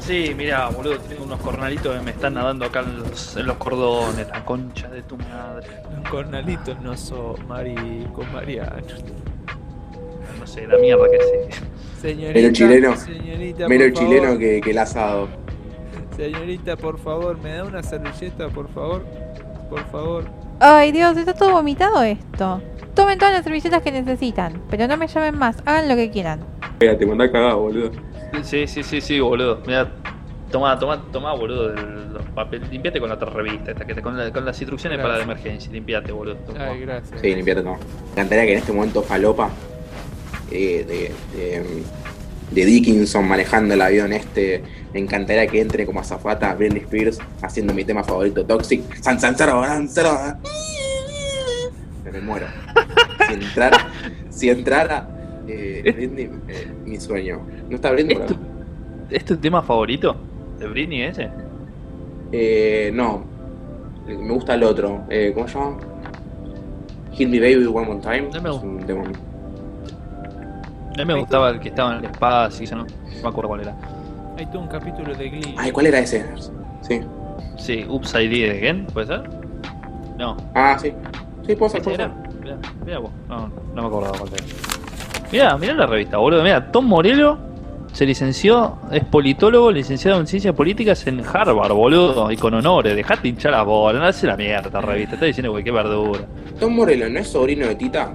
Sí, 0.00 0.34
mira, 0.36 0.68
boludo, 0.68 0.98
tengo 1.00 1.24
unos 1.24 1.40
cornalitos 1.40 1.96
que 1.96 2.02
me 2.02 2.10
están 2.10 2.34
nadando 2.34 2.66
acá 2.66 2.80
en 2.80 2.98
los, 2.98 3.36
en 3.36 3.46
los 3.46 3.56
cordones, 3.56 4.28
la 4.28 4.44
concha 4.44 4.88
de 4.88 5.02
tu 5.02 5.16
madre. 5.16 5.66
Los 5.96 6.10
cornalitos 6.10 6.80
no 6.82 6.96
son 6.96 7.46
maricos, 7.46 8.26
Mariano. 8.32 8.76
No 10.38 10.46
sé, 10.46 10.66
la 10.66 10.76
mierda 10.76 11.04
que 11.10 11.18
sí. 11.50 11.60
Señorita, 12.02 12.38
Menos 12.38 12.52
chileno. 12.52 12.96
señorita, 12.96 13.92
chileno 13.98 14.38
que, 14.38 14.60
que 14.60 14.70
el 14.72 14.78
asado. 14.78 15.28
Señorita, 16.16 16.76
por 16.76 16.98
favor, 16.98 17.38
¿me 17.38 17.54
da 17.54 17.64
una 17.64 17.82
servilleta, 17.82 18.48
por 18.48 18.68
favor? 18.72 19.04
Por 19.68 19.84
favor. 19.90 20.24
Ay, 20.60 20.92
Dios, 20.92 21.16
está 21.16 21.34
todo 21.34 21.52
vomitado 21.52 22.02
esto. 22.02 22.62
Tomen 22.94 23.18
todas 23.18 23.34
las 23.34 23.42
servilletas 23.44 23.82
que 23.82 23.90
necesitan, 23.90 24.62
pero 24.70 24.86
no 24.86 24.96
me 24.96 25.08
llamen 25.08 25.36
más, 25.36 25.56
hagan 25.66 25.88
lo 25.88 25.96
que 25.96 26.10
quieran. 26.10 26.40
Espera, 26.62 26.96
te 26.96 27.04
mandá 27.06 27.30
cagado, 27.30 27.58
boludo. 27.60 27.90
Sí, 28.42 28.66
sí, 28.68 28.82
sí, 28.84 29.00
sí, 29.00 29.18
boludo. 29.18 29.60
Mira, 29.66 29.90
toma, 30.52 30.78
toma, 30.78 31.02
toma, 31.10 31.34
boludo, 31.34 31.74
el, 31.74 32.12
los 32.12 32.22
papel, 32.34 32.62
limpiate 32.70 33.00
con 33.00 33.08
la 33.08 33.16
otra 33.16 33.30
revista, 33.30 33.72
esta 33.72 33.84
que 33.84 33.94
te, 33.94 34.02
con, 34.02 34.16
la- 34.16 34.32
con 34.32 34.44
las 34.44 34.60
instrucciones 34.60 35.00
para 35.00 35.16
la 35.18 35.24
emergencia, 35.24 35.72
limpiate, 35.72 36.12
boludo. 36.12 36.36
Toma. 36.36 36.66
Ay, 36.68 36.80
gracias. 36.82 37.20
Sí, 37.20 37.34
limpiate 37.34 37.62
todo. 37.62 37.74
Me 37.74 38.12
encantaría 38.12 38.44
que 38.46 38.52
en 38.52 38.58
este 38.58 38.72
momento 38.72 39.02
falopa 39.02 39.50
eh, 40.52 40.84
de, 40.86 41.36
de, 41.36 41.82
de 42.54 42.64
Dickinson 42.64 43.26
manejando 43.26 43.74
el 43.74 43.80
avión 43.82 44.12
este. 44.12 44.62
Me 44.92 45.00
encantaría 45.00 45.46
que 45.46 45.60
entre 45.60 45.84
como 45.86 46.00
azafata 46.00 46.54
Britney 46.54 46.82
Spears 46.82 47.18
haciendo 47.42 47.74
mi 47.74 47.84
tema 47.84 48.04
favorito, 48.04 48.44
Toxic. 48.44 48.82
San, 49.02 49.18
san. 49.20 49.34
Me 52.12 52.20
muero. 52.20 52.46
Si 53.26 53.34
entrara, 53.34 53.88
si 54.30 54.50
entrara 54.50 55.08
eh, 55.48 55.92
Britney, 55.96 56.30
eh, 56.48 56.70
mi 56.84 57.00
sueño. 57.00 57.40
¿No 57.68 57.76
está 57.76 57.90
Britney? 57.90 58.16
¿Es 58.16 58.26
tu, 58.26 58.36
es 59.10 59.24
tu 59.24 59.36
tema 59.36 59.62
favorito 59.62 60.16
de 60.60 60.68
Britney 60.68 61.02
ese? 61.02 61.28
Eh, 62.30 62.90
no. 62.94 63.24
Me 64.06 64.32
gusta 64.32 64.54
el 64.54 64.62
otro. 64.62 65.02
Eh, 65.10 65.32
¿Cómo 65.34 65.48
se 65.48 65.54
llama? 65.54 65.78
Hit 67.12 67.28
Me 67.28 67.40
Baby 67.40 67.66
One 67.66 67.86
More 67.86 68.00
Time. 68.00 68.28
No 68.32 68.42
me 68.42 68.50
Es 68.50 68.62
un 68.62 68.86
tema- 68.86 69.04
A 70.94 70.98
mí 70.98 71.04
me 71.04 71.14
gustaba 71.18 71.50
el 71.50 71.60
que 71.60 71.68
estaba 71.70 71.92
en 71.92 71.98
el 71.98 72.04
espacio, 72.06 72.76
no, 72.76 72.84
no 72.84 73.22
me 73.22 73.28
acuerdo 73.28 73.48
cuál 73.48 73.60
era. 73.62 73.74
Hay 74.38 74.46
todo 74.46 74.60
un 74.60 74.68
capítulo 74.68 75.14
de 75.14 75.28
Glee. 75.28 75.54
Ay, 75.58 75.70
¿cuál 75.72 75.86
era 75.86 75.98
ese? 75.98 76.24
Sí. 76.82 77.00
Sí, 77.56 77.84
Upside 77.88 78.28
Down 78.28 78.56
Again, 78.58 78.86
¿puede 78.92 79.06
ser? 79.08 79.22
No, 80.18 80.36
Ah, 80.54 80.76
sí. 80.80 80.92
Sí, 81.46 81.56
puedo 81.56 81.70
ser, 81.70 81.80
¿ese 81.80 81.94
era? 81.94 82.12
mirá 82.84 82.98
vos, 82.98 83.10
no, 83.28 83.48
no 83.74 83.82
me 83.82 83.88
acordaba 83.88 84.16
cuál 84.18 84.30
era. 84.34 84.44
Mirá, 85.32 85.56
mirá 85.58 85.74
la 85.74 85.86
revista, 85.86 86.18
boludo. 86.18 86.42
Mirá, 86.42 86.70
Tom 86.70 86.86
Morello 86.86 87.38
se 87.92 88.06
licenció, 88.06 88.78
es 88.92 89.04
politólogo, 89.04 89.70
licenciado 89.72 90.20
en 90.20 90.26
ciencias 90.26 90.54
políticas 90.54 91.06
en 91.06 91.20
Harvard, 91.24 91.72
boludo, 91.72 92.30
y 92.30 92.36
con 92.36 92.54
honores. 92.54 92.94
Dejate 92.94 93.28
hinchar 93.28 93.52
las 93.52 93.64
bolas, 93.64 94.00
no 94.00 94.06
hace 94.06 94.26
la 94.26 94.36
mierda 94.36 94.66
esta 94.66 94.80
revista. 94.80 95.14
Está 95.14 95.26
diciendo, 95.26 95.50
güey, 95.50 95.64
qué 95.64 95.70
verdura. 95.72 96.20
Tom 96.60 96.74
Morello, 96.74 97.08
¿no 97.08 97.18
es 97.18 97.28
sobrino 97.28 97.66
de 97.66 97.74
Tita? 97.74 98.12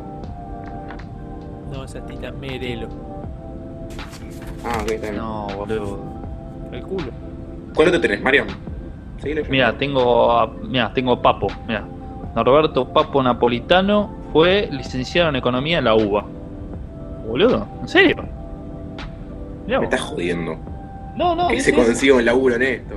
Tita 2.08 2.32
Merelo. 2.32 2.88
Ah, 4.63 4.80
ok, 4.84 4.91
está 4.91 5.10
bien. 5.10 5.17
No, 5.21 5.47
boludo. 5.56 5.99
El 6.71 6.82
culo. 6.84 7.08
¿Cuál 7.73 7.88
otro 7.89 8.02
tenés, 8.02 8.21
leyendo. 8.23 8.54
Mira, 9.49 9.78
tengo, 9.78 10.32
a- 10.32 10.47
mirá, 10.47 10.93
tengo 10.93 11.21
Papo, 11.21 11.47
mira. 11.67 11.84
Norberto 12.36 12.88
Papo 12.88 13.21
Napolitano 13.23 14.12
fue 14.32 14.69
licenciado 14.71 15.30
en 15.30 15.36
economía 15.38 15.80
en 15.80 15.86
la 15.86 15.95
UBA. 15.95 16.25
Boludo, 17.28 17.67
¿en 17.82 17.88
serio? 17.88 18.15
Mirá 19.65 19.80
Me 19.80 19.86
estás 19.86 20.02
jodiendo. 20.02 20.56
No, 21.15 21.36
no, 21.36 21.47
que 21.49 21.60
se 21.60 21.71
eso. 21.71 21.84
consiga 21.84 22.15
un 22.15 22.23
laburo 22.25 22.56
en 22.56 22.62
esto. 22.62 22.95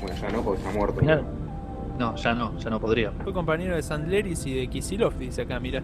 Bueno, 0.00 0.16
ya 0.20 0.28
no, 0.30 0.42
porque 0.42 0.62
está 0.62 0.76
muerto. 0.76 1.00
Mirá. 1.00 1.20
No, 1.98 2.14
ya 2.16 2.34
no, 2.34 2.56
ya 2.58 2.70
no 2.70 2.80
podría. 2.80 3.10
Fue 3.22 3.32
compañero 3.32 3.76
de 3.76 3.82
Sandleris 3.82 4.46
y 4.46 4.54
de 4.54 4.66
Kisilov, 4.68 5.16
dice 5.18 5.42
acá, 5.42 5.58
mira. 5.60 5.82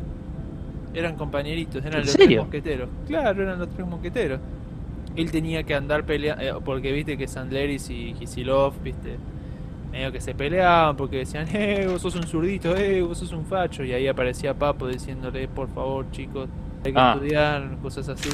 Eran 0.94 1.16
compañeritos, 1.16 1.84
eran 1.84 2.00
¿En 2.00 2.06
los 2.06 2.10
serio? 2.12 2.26
tres 2.26 2.38
mosqueteros. 2.42 2.88
Claro, 3.06 3.42
eran 3.42 3.58
los 3.58 3.68
tres 3.70 3.86
mosqueteros. 3.86 4.40
Él 5.16 5.30
tenía 5.30 5.62
que 5.64 5.74
andar 5.74 6.04
peleando, 6.04 6.60
porque 6.60 6.92
viste 6.92 7.16
que 7.16 7.26
Sandleris 7.28 7.88
y 7.90 8.14
Kisilov, 8.14 8.74
viste, 8.82 9.16
medio 9.92 10.10
que 10.10 10.20
se 10.20 10.34
peleaban 10.34 10.96
porque 10.96 11.18
decían, 11.18 11.46
eh, 11.52 11.86
vos 11.88 12.02
sos 12.02 12.14
un 12.16 12.24
zurdito, 12.24 12.74
eh, 12.76 13.02
vos 13.02 13.18
sos 13.18 13.32
un 13.32 13.44
facho. 13.46 13.84
Y 13.84 13.92
ahí 13.92 14.06
aparecía 14.08 14.54
Papo 14.54 14.86
diciéndole, 14.88 15.46
por 15.48 15.68
favor, 15.68 16.10
chicos, 16.10 16.48
hay 16.84 16.92
que 16.92 16.98
Ah. 16.98 17.12
estudiar, 17.14 17.76
cosas 17.82 18.08
así. 18.08 18.28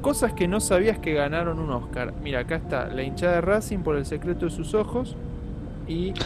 Cosas 0.00 0.32
que 0.32 0.48
no 0.48 0.60
sabías 0.60 0.98
que 0.98 1.12
ganaron 1.12 1.58
un 1.58 1.70
Oscar. 1.70 2.14
Mira, 2.22 2.40
acá 2.40 2.56
está, 2.56 2.86
la 2.88 3.02
hinchada 3.02 3.34
de 3.34 3.40
Racing 3.42 3.80
por 3.80 3.96
el 3.96 4.06
secreto 4.06 4.46
de 4.46 4.50
sus 4.50 4.72
ojos. 4.72 5.14
Y 5.86 6.14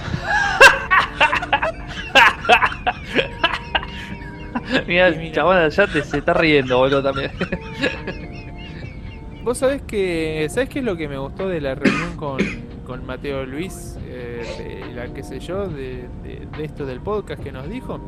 Mira, 4.87 5.11
mira. 5.11 5.33
chabón 5.33 5.57
allá 5.57 5.87
te, 5.87 6.03
se 6.03 6.19
está 6.19 6.35
riendo, 6.35 6.79
boludo, 6.79 7.03
también. 7.03 7.31
Vos 9.45 9.59
sabés 9.59 9.83
que. 9.83 10.47
¿Sabés 10.51 10.69
qué 10.71 10.79
es 10.79 10.85
lo 10.85 10.97
que 10.97 11.09
me 11.09 11.19
gustó 11.19 11.49
de 11.49 11.61
la 11.61 11.75
reunión 11.75 12.17
con, 12.17 12.39
con 12.87 13.05
Mateo 13.07 13.45
Luis? 13.45 13.99
eh, 14.07 14.83
de 14.89 14.95
la 14.95 15.13
que 15.13 15.23
sé 15.23 15.41
yo, 15.41 15.69
de, 15.69 16.09
de- 16.23 16.47
de 16.57 16.65
esto 16.65 16.87
del 16.87 17.01
podcast 17.01 17.43
que 17.43 17.53
nos 17.53 17.69
dijo. 17.69 18.01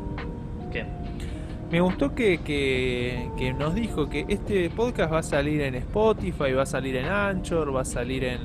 ¿Qué? 0.71 0.85
Me 1.69 1.81
gustó 1.81 2.15
que, 2.15 2.39
que, 2.39 3.29
que 3.37 3.53
nos 3.53 3.75
dijo 3.75 4.09
que 4.09 4.25
este 4.29 4.69
podcast 4.69 5.11
va 5.13 5.19
a 5.19 5.23
salir 5.23 5.61
en 5.61 5.75
Spotify, 5.75 6.53
va 6.53 6.63
a 6.63 6.65
salir 6.65 6.95
en 6.95 7.05
Anchor, 7.07 7.75
va 7.75 7.81
a 7.81 7.85
salir 7.85 8.23
en, 8.23 8.39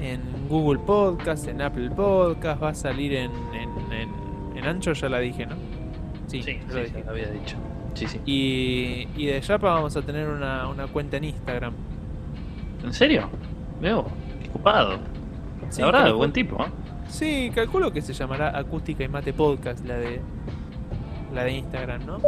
en 0.00 0.20
Google 0.48 0.80
Podcast, 0.80 1.46
en 1.48 1.60
Apple 1.60 1.90
Podcast, 1.90 2.62
va 2.62 2.70
a 2.70 2.74
salir 2.74 3.12
en, 3.14 3.30
en, 3.52 3.92
en, 3.92 4.08
en 4.56 4.64
Anchor, 4.64 4.94
ya 4.96 5.10
la 5.10 5.18
dije, 5.20 5.44
¿no? 5.44 5.54
Sí, 6.30 6.42
Sí, 6.42 6.60
lo 6.68 6.72
sí, 6.74 6.78
dije. 6.80 6.92
sí, 6.98 7.02
lo 7.04 7.10
había 7.10 7.30
dicho. 7.30 7.56
Sí, 7.94 8.06
sí. 8.06 8.20
Y, 8.24 9.08
y 9.16 9.26
de 9.26 9.40
Yapa 9.40 9.72
vamos 9.74 9.96
a 9.96 10.02
tener 10.02 10.28
una, 10.28 10.68
una 10.68 10.86
cuenta 10.86 11.16
en 11.16 11.24
Instagram. 11.24 11.72
¿En 12.84 12.92
serio? 12.92 13.28
Veo, 13.80 14.06
qué 14.42 14.48
ocupado. 14.48 14.98
Sí, 15.70 15.80
La 15.80 15.86
verdad, 15.86 16.00
calculo- 16.06 16.16
buen 16.16 16.32
tipo, 16.32 16.62
¿eh? 16.64 16.68
Sí, 17.08 17.50
calculo 17.54 17.92
que 17.92 18.00
se 18.00 18.12
llamará 18.12 18.56
Acústica 18.56 19.02
y 19.04 19.08
Mate 19.08 19.32
Podcast, 19.32 19.84
la 19.84 19.96
de 19.96 20.20
la 21.34 21.44
de 21.44 21.52
Instagram, 21.52 22.06
¿no? 22.06 22.18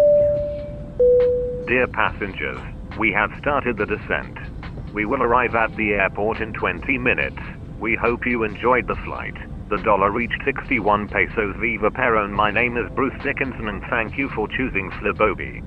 Dear 1.67 1.89
passengers, 1.89 2.59
we 2.99 3.13
have 3.15 3.33
started 3.39 3.77
the 3.77 3.87
descent. 3.87 4.37
We 4.93 5.05
will 5.07 5.23
arrive 5.23 5.55
at 5.57 5.71
the 5.77 5.95
airport 5.95 6.41
in 6.41 6.53
20 6.53 6.99
minutes. 6.99 7.39
We 7.81 7.97
hope 7.97 8.29
you 8.29 8.45
enjoyed 8.45 8.87
the 8.87 8.97
flight. 9.05 9.35
The 9.73 9.79
dollar 9.85 10.11
reached 10.11 10.37
61 10.45 11.09
pesos. 11.09 11.57
Viva 11.59 11.91
Peron. 11.91 12.31
My 12.31 12.51
name 12.53 12.77
is 12.77 12.85
Bruce 12.95 13.15
Dickinson 13.25 13.69
and 13.69 13.83
thank 13.89 14.19
you 14.19 14.29
for 14.29 14.47
choosing 14.49 14.91
Flibobi. 15.01 15.63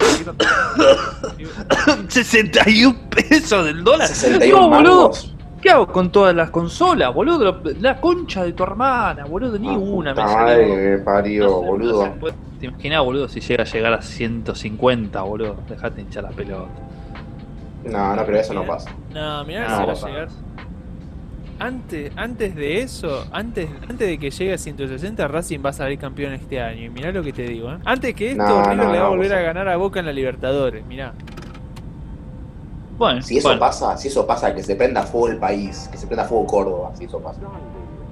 61 2.08 2.94
pesos 3.10 3.64
del 3.64 3.82
dólar. 3.82 4.06
61 4.06 4.60
no, 4.60 4.68
boludo. 4.76 5.00
mangos. 5.02 5.36
¿Qué 5.60 5.70
hago 5.70 5.88
con 5.88 6.12
todas 6.12 6.34
las 6.36 6.50
consolas, 6.50 7.12
boludo? 7.12 7.60
La 7.80 8.00
concha 8.00 8.44
de 8.44 8.52
tu 8.52 8.62
hermana, 8.62 9.24
boludo. 9.24 9.58
Ni 9.58 9.68
una 9.68 10.14
me 10.14 10.22
salió. 10.22 11.04
parió, 11.04 11.44
No 11.44 11.50
no 11.50 11.62
boludo. 11.66 12.12
puede- 12.14 12.34
¿Te 12.60 12.66
imaginas, 12.66 13.02
boludo, 13.04 13.28
si 13.28 13.40
llega 13.40 13.64
a 13.64 13.66
llegar 13.66 13.92
a 13.92 14.02
150, 14.02 15.20
boludo? 15.22 15.56
Dejate 15.68 16.00
hinchar 16.02 16.22
la 16.24 16.30
pelota. 16.30 16.70
No, 17.84 18.14
no, 18.14 18.24
pero 18.24 18.38
eso 18.38 18.54
no 18.54 18.64
pasa. 18.64 18.90
No, 19.12 19.44
mirá 19.44 19.66
No, 19.68 19.96
si 19.96 20.04
va 20.04 20.10
a 20.10 20.12
llegar. 20.12 20.28
Antes, 21.60 22.10
antes 22.16 22.54
de 22.56 22.80
eso, 22.80 23.24
antes, 23.30 23.68
antes 23.82 23.98
de 24.08 24.18
que 24.18 24.30
llegue 24.30 24.54
a 24.54 24.58
160, 24.58 25.28
Racing 25.28 25.60
va 25.64 25.70
a 25.70 25.72
salir 25.74 25.98
campeón 25.98 26.32
este 26.32 26.60
año. 26.60 26.84
Y 26.86 26.88
mirá 26.88 27.12
lo 27.12 27.22
que 27.22 27.32
te 27.34 27.42
digo, 27.42 27.70
¿eh? 27.70 27.78
Antes 27.84 28.14
que 28.14 28.30
esto, 28.32 28.42
No, 28.42 28.62
River 28.62 28.76
no, 28.86 28.92
le 28.92 28.98
va 28.98 29.06
a 29.06 29.08
volver 29.10 29.32
a 29.34 29.40
ganar 29.42 29.68
a 29.68 29.76
Boca 29.76 30.00
en 30.00 30.06
la 30.06 30.12
Libertadores. 30.12 30.84
Mirá. 30.86 31.12
Bueno, 32.96 33.22
Si 33.22 33.38
eso 33.38 33.48
bueno, 33.48 33.60
pasa, 33.60 33.96
si 33.96 34.08
eso 34.08 34.26
pasa, 34.26 34.54
que 34.54 34.62
se 34.62 34.74
prenda 34.76 35.02
fuego 35.02 35.28
el 35.28 35.36
país, 35.38 35.88
que 35.92 35.96
se 35.98 36.06
prenda 36.06 36.24
fuego 36.24 36.46
Córdoba, 36.46 36.90
si 36.94 37.04
eso 37.04 37.20
pasa. 37.20 37.40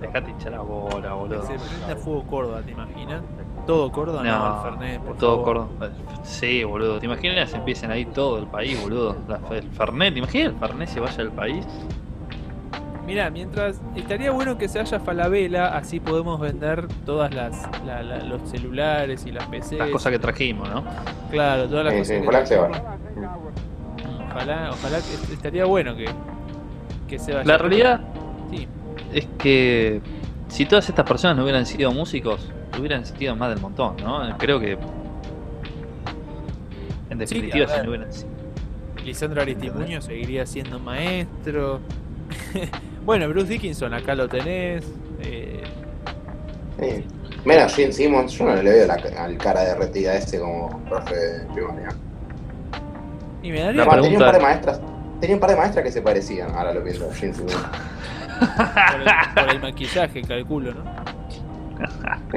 dejate 0.00 0.30
hinchar 0.30 0.52
la 0.52 0.60
bola, 0.60 1.12
boludo. 1.14 1.42
Se 1.42 1.54
prende 1.54 1.92
a 1.92 1.96
fuego 1.96 2.22
Córdoba, 2.26 2.62
¿te 2.64 2.70
imaginas? 2.72 3.22
Todo 3.66 3.90
Córdoba, 3.92 4.22
no, 4.24 4.38
No, 4.38 4.56
el 4.56 4.62
Fernet, 4.78 5.00
por 5.02 5.16
todo 5.18 5.44
favor. 5.44 5.68
Córdoba. 5.68 5.90
Sí, 6.22 6.64
boludo. 6.64 6.98
¿Te 6.98 7.06
imaginas 7.06 7.50
que 7.50 7.56
empiecen 7.58 7.90
ahí 7.90 8.04
todo 8.06 8.38
el 8.38 8.46
país, 8.46 8.80
boludo? 8.80 9.16
La- 9.28 9.40
el 9.56 9.68
Fernet, 9.70 10.12
¿te 10.14 10.18
imaginas 10.20 10.52
el 10.54 10.58
Fernet 10.58 10.88
se 10.88 11.00
vaya 11.00 11.16
del 11.18 11.32
país? 11.32 11.66
Mira, 13.08 13.30
mientras 13.30 13.80
estaría 13.96 14.30
bueno 14.32 14.58
que 14.58 14.68
se 14.68 14.78
haya 14.78 15.00
Falabella, 15.00 15.74
así 15.74 15.98
podemos 15.98 16.38
vender 16.38 16.86
todas 17.06 17.32
las 17.34 17.56
la- 17.86 18.02
la- 18.02 18.18
los 18.22 18.42
celulares 18.50 19.24
y 19.24 19.32
las 19.32 19.46
PCs. 19.46 19.78
Las 19.78 19.88
cosas 19.88 20.12
que 20.12 20.18
trajimos, 20.18 20.68
¿no? 20.68 20.84
Claro, 21.30 21.66
todas 21.68 21.86
las 21.86 21.94
Sí, 21.94 21.98
cosas 22.00 22.14
sí, 22.16 22.20
que 22.20 22.28
ojalá 22.28 22.40
que 22.40 22.46
se 22.46 22.56
vaya. 22.58 22.82
Ojalá, 24.30 24.70
ojalá 24.72 24.98
que 24.98 25.14
est- 25.14 25.32
estaría 25.32 25.64
bueno 25.64 25.96
que, 25.96 26.04
que 27.08 27.18
se 27.18 27.32
vaya. 27.32 27.44
La 27.46 27.56
realidad 27.56 28.00
Sí. 28.50 28.68
es 29.14 29.26
que 29.38 30.02
si 30.48 30.66
todas 30.66 30.86
estas 30.86 31.06
personas 31.08 31.34
no 31.38 31.44
hubieran 31.44 31.64
sido 31.64 31.90
músicos, 31.92 32.46
hubieran 32.78 33.06
sido 33.06 33.34
más 33.36 33.48
del 33.48 33.60
montón, 33.60 33.96
¿no? 34.04 34.36
Creo 34.36 34.60
que. 34.60 34.76
En 37.08 37.16
definitiva, 37.16 37.66
si 37.68 37.82
no 37.82 37.88
hubieran 37.88 38.12
sido. 38.12 38.28
Lisandro 39.02 39.40
Aristimuño 39.40 40.02
seguiría 40.02 40.44
siendo 40.44 40.78
maestro. 40.78 41.80
bueno, 43.08 43.26
Bruce 43.30 43.48
Dickinson, 43.48 43.94
acá 43.94 44.14
lo 44.14 44.28
tenés. 44.28 44.84
Eh, 45.22 45.62
Sí. 46.78 47.06
Mira, 47.46 47.66
Gene 47.70 47.90
Simmons, 47.90 48.32
yo 48.32 48.44
no 48.44 48.54
le 48.54 48.70
veo 48.70 48.86
la, 48.86 49.00
al 49.18 49.38
cara 49.38 49.64
derretida 49.64 50.14
ese 50.14 50.38
como 50.38 50.78
profe 50.84 51.16
de 51.16 51.44
primaria. 51.54 51.88
y 53.42 53.50
me 53.50 53.60
daría 53.60 53.88
tenía 53.88 54.10
un 54.10 54.24
par 54.24 54.34
de 54.34 54.40
maestras, 54.40 54.80
tenía 55.20 55.36
un 55.36 55.40
par 55.40 55.50
de 55.50 55.56
maestras 55.56 55.84
que 55.86 55.90
se 55.90 56.02
parecían, 56.02 56.50
ahora 56.54 56.74
lo 56.74 56.84
pienso, 56.84 57.10
Gene 57.14 57.32
Simmons. 57.32 57.54
por 57.56 59.00
el, 59.00 59.08
por 59.34 59.54
el 59.54 59.60
maquillaje, 59.62 60.22
calculo, 60.22 60.74
¿no? 60.74 60.84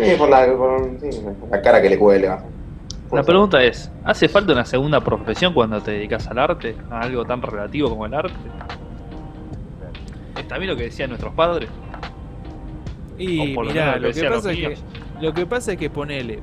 Sí, 0.02 0.16
por 0.18 0.30
la, 0.30 0.46
por, 0.56 0.90
sí, 1.02 1.22
la 1.52 1.62
cara 1.62 1.82
que 1.82 1.90
le 1.90 2.00
cuelga. 2.00 2.46
La 3.12 3.24
pregunta 3.24 3.62
es: 3.62 3.92
¿hace 4.06 4.30
falta 4.30 4.54
una 4.54 4.64
segunda 4.64 5.02
profesión 5.02 5.54
cuando 5.54 5.82
te 5.82 5.92
dedicas 5.92 6.28
al 6.28 6.40
arte? 6.40 6.78
¿A 6.90 7.02
algo 7.02 7.26
tan 7.26 7.42
relativo 7.42 7.90
como 7.90 8.06
el 8.06 8.14
arte? 8.14 8.34
¿Está 10.52 10.60
bien 10.60 10.72
lo 10.72 10.76
que 10.76 10.84
decían 10.84 11.08
nuestros 11.08 11.34
padres? 11.34 11.70
Y 13.18 13.54
lo 13.54 13.62
mirá, 13.70 13.98
lo 14.00 14.12
que, 14.14 14.26
pasa 14.26 14.52
es 14.52 14.58
que, 14.60 14.78
lo 15.22 15.34
que 15.34 15.46
pasa 15.46 15.72
es 15.72 15.78
que 15.78 15.90
ponele, 15.90 16.40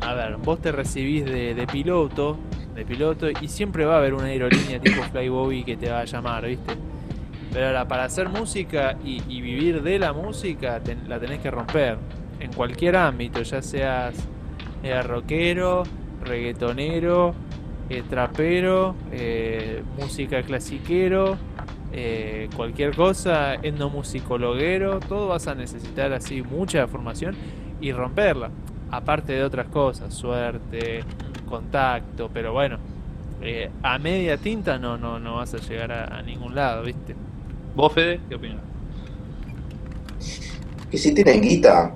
a 0.00 0.14
ver, 0.14 0.36
vos 0.36 0.60
te 0.62 0.70
recibís 0.70 1.24
de, 1.24 1.56
de 1.56 1.66
piloto, 1.66 2.36
de 2.76 2.84
piloto, 2.84 3.28
y 3.28 3.48
siempre 3.48 3.84
va 3.84 3.96
a 3.96 3.98
haber 3.98 4.14
una 4.14 4.26
aerolínea 4.26 4.78
tipo 4.78 5.02
Flyboy 5.02 5.64
que 5.64 5.76
te 5.76 5.90
va 5.90 5.98
a 5.98 6.04
llamar, 6.04 6.46
¿viste? 6.46 6.74
Pero 7.52 7.66
ahora, 7.66 7.88
para 7.88 8.04
hacer 8.04 8.28
música 8.28 8.96
y, 9.04 9.20
y 9.28 9.40
vivir 9.40 9.82
de 9.82 9.98
la 9.98 10.12
música, 10.12 10.78
ten- 10.78 11.08
la 11.08 11.18
tenés 11.18 11.40
que 11.40 11.50
romper. 11.50 11.98
En 12.38 12.52
cualquier 12.52 12.94
ámbito, 12.94 13.42
ya 13.42 13.60
seas 13.62 14.14
eh, 14.84 15.02
rockero, 15.02 15.82
reggaetonero, 16.24 17.34
eh, 17.88 18.04
trapero, 18.08 18.94
eh, 19.10 19.82
música 19.98 20.40
clasiquero, 20.44 21.36
eh, 21.92 22.48
cualquier 22.54 22.94
cosa, 22.94 23.54
etnomusicologuero, 23.54 25.00
todo 25.00 25.28
vas 25.28 25.46
a 25.48 25.54
necesitar 25.54 26.12
así 26.12 26.42
mucha 26.42 26.86
formación 26.86 27.36
y 27.80 27.92
romperla. 27.92 28.50
Aparte 28.90 29.32
de 29.32 29.44
otras 29.44 29.68
cosas, 29.68 30.12
suerte, 30.12 31.04
contacto, 31.48 32.30
pero 32.32 32.52
bueno, 32.52 32.78
eh, 33.40 33.70
a 33.82 33.98
media 33.98 34.36
tinta 34.36 34.78
no, 34.78 34.96
no, 34.98 35.18
no 35.18 35.36
vas 35.36 35.54
a 35.54 35.58
llegar 35.58 35.92
a, 35.92 36.18
a 36.18 36.22
ningún 36.22 36.54
lado, 36.54 36.82
¿viste? 36.82 37.14
¿Vos, 37.74 37.92
Fede? 37.92 38.20
¿Qué 38.28 38.34
opinas? 38.34 38.58
Y 40.90 40.98
si 40.98 41.14
tienen 41.14 41.40
guita, 41.40 41.94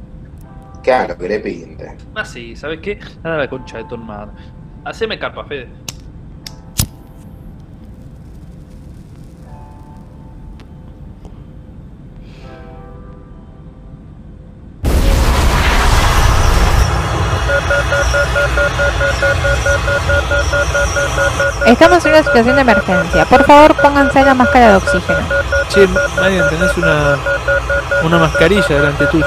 que 0.82 1.08
lo 1.08 1.18
que 1.18 1.28
le 1.28 1.40
pinte. 1.40 1.96
Ah, 2.14 2.24
sí, 2.24 2.54
¿sabes 2.54 2.80
qué? 2.80 2.98
Nada 3.24 3.38
la 3.38 3.48
concha 3.48 3.78
de 3.78 3.84
tu 3.84 3.94
hermano. 3.96 4.32
Haceme 4.84 5.18
carpa, 5.18 5.44
Fede. 5.44 5.68
Estamos 21.74 22.04
en 22.06 22.12
una 22.12 22.22
situación 22.22 22.54
de 22.54 22.60
emergencia. 22.62 23.24
Por 23.24 23.44
favor, 23.44 23.74
pónganse 23.74 24.24
la 24.24 24.32
máscara 24.34 24.70
de 24.70 24.76
oxígeno. 24.76 25.18
Che, 25.68 25.88
Marian, 26.20 26.48
tenés 26.48 26.76
una, 26.76 27.16
una 28.04 28.18
mascarilla 28.18 28.64
delante 28.68 29.06
tuyo. 29.08 29.26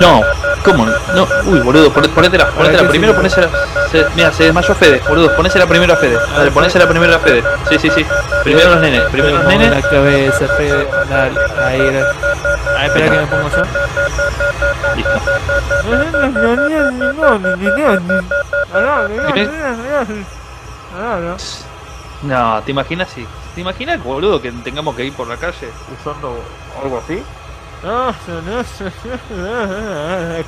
No, 0.00 0.22
¿cómo? 0.64 0.86
No, 0.86 1.28
uy, 1.44 1.60
boludo, 1.60 1.92
pon- 1.92 2.08
ponétela, 2.14 2.46
ponétela. 2.48 2.88
Primero 2.88 3.14
ponésela. 3.14 3.48
Se, 3.92 4.06
mira, 4.16 4.32
se 4.32 4.44
desmayó 4.44 4.74
Fede, 4.74 5.02
boludo. 5.06 5.36
Ponésela 5.36 5.66
primero 5.66 5.92
a 5.92 5.96
Fede. 5.96 6.18
Dale, 6.34 6.50
ponésela 6.50 6.88
primero 6.88 7.14
a 7.14 7.18
Fede. 7.18 7.44
Sí, 7.68 7.78
sí, 7.78 7.90
sí. 7.90 8.06
Primero 8.42 8.70
los 8.70 8.80
nenes, 8.80 9.02
primero 9.12 9.36
los 9.36 9.44
nenes. 9.46 9.70
la 9.70 9.82
cabeza, 9.82 10.48
Fede. 10.56 10.88
Dale, 11.10 11.38
ahí, 11.62 11.78
gracias. 11.90 12.16
Ah, 12.78 12.86
espera 12.86 13.10
que 13.10 13.16
me 13.18 13.26
pongo 13.26 13.50
yo. 13.50 13.62
Listo. 14.96 15.20
No, 17.14 17.38
¿te 22.64 22.70
imaginas 22.70 23.08
si? 23.10 23.26
¿Te 23.54 23.60
imaginas, 23.60 24.02
boludo, 24.02 24.40
que 24.40 24.50
tengamos 24.50 24.96
que 24.96 25.04
ir 25.04 25.12
por 25.12 25.28
la 25.28 25.36
calle 25.36 25.70
usando 25.98 26.38
algo 26.82 26.98
así? 26.98 27.22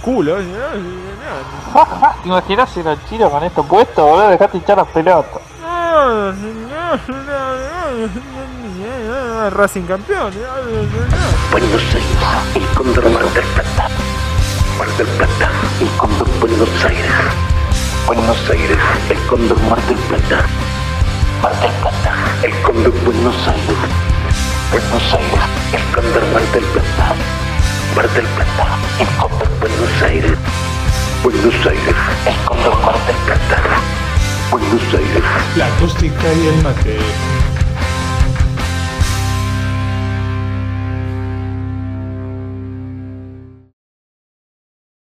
Culo. 0.03 0.37
¿Te 2.23 2.29
imaginas 2.29 2.71
si 2.71 2.81
el 2.81 2.99
chino 3.09 3.31
con 3.31 3.45
esto 3.45 3.63
puesto, 3.65 4.07
boludo? 4.07 4.29
Dejate 4.31 4.57
hinchar 4.57 4.79
las 4.79 4.89
pelotas. 4.89 5.43
Racing 9.53 9.83
campeón. 9.83 10.33
Buenos 11.51 11.83
Aires, 11.95 12.07
el 12.55 12.67
cóndor 12.75 13.11
Mar 13.11 13.25
del 13.33 13.45
Plata. 13.45 13.89
Mar 14.79 14.89
del 14.97 15.07
Plata, 15.07 15.51
el 15.81 15.89
cóndor 15.97 16.29
Buenos 16.41 16.85
Aires. 16.85 17.46
Buenos 18.07 18.39
Aires, 18.51 18.79
el 19.11 19.19
cóndor 19.27 19.61
Mar 19.63 19.83
del 19.87 19.97
Plata. 19.97 20.47
Mar 21.43 21.61
del 21.61 21.73
Plata, 21.73 22.15
el 22.45 22.53
cóndor 22.63 22.93
Buenos 23.05 23.35
Aires. 23.49 23.77
Buenos 24.71 25.15
Aires, 25.15 25.41
el 25.73 25.83
cóndor 25.93 26.23
Mar 26.33 26.43
del 26.53 26.65
Plata. 26.67 27.15
Mar 27.97 28.09
del 28.11 28.27
Plata, 28.27 28.79
el 29.01 29.09
cóndor 29.19 29.49
Buenos 29.59 30.03
Aires. 30.03 30.39
Buenos 31.25 31.67
Aires, 31.67 31.97
el 32.27 32.45
cóndor 32.47 32.77
Mar 32.85 33.07
del 33.07 33.17
Plata. 33.27 33.63
Buenos 34.53 34.95
Aires. 34.95 35.23
La 35.57 35.67
acústica 35.67 36.33
y 36.33 36.47
el 36.47 36.63
mate 36.63 37.36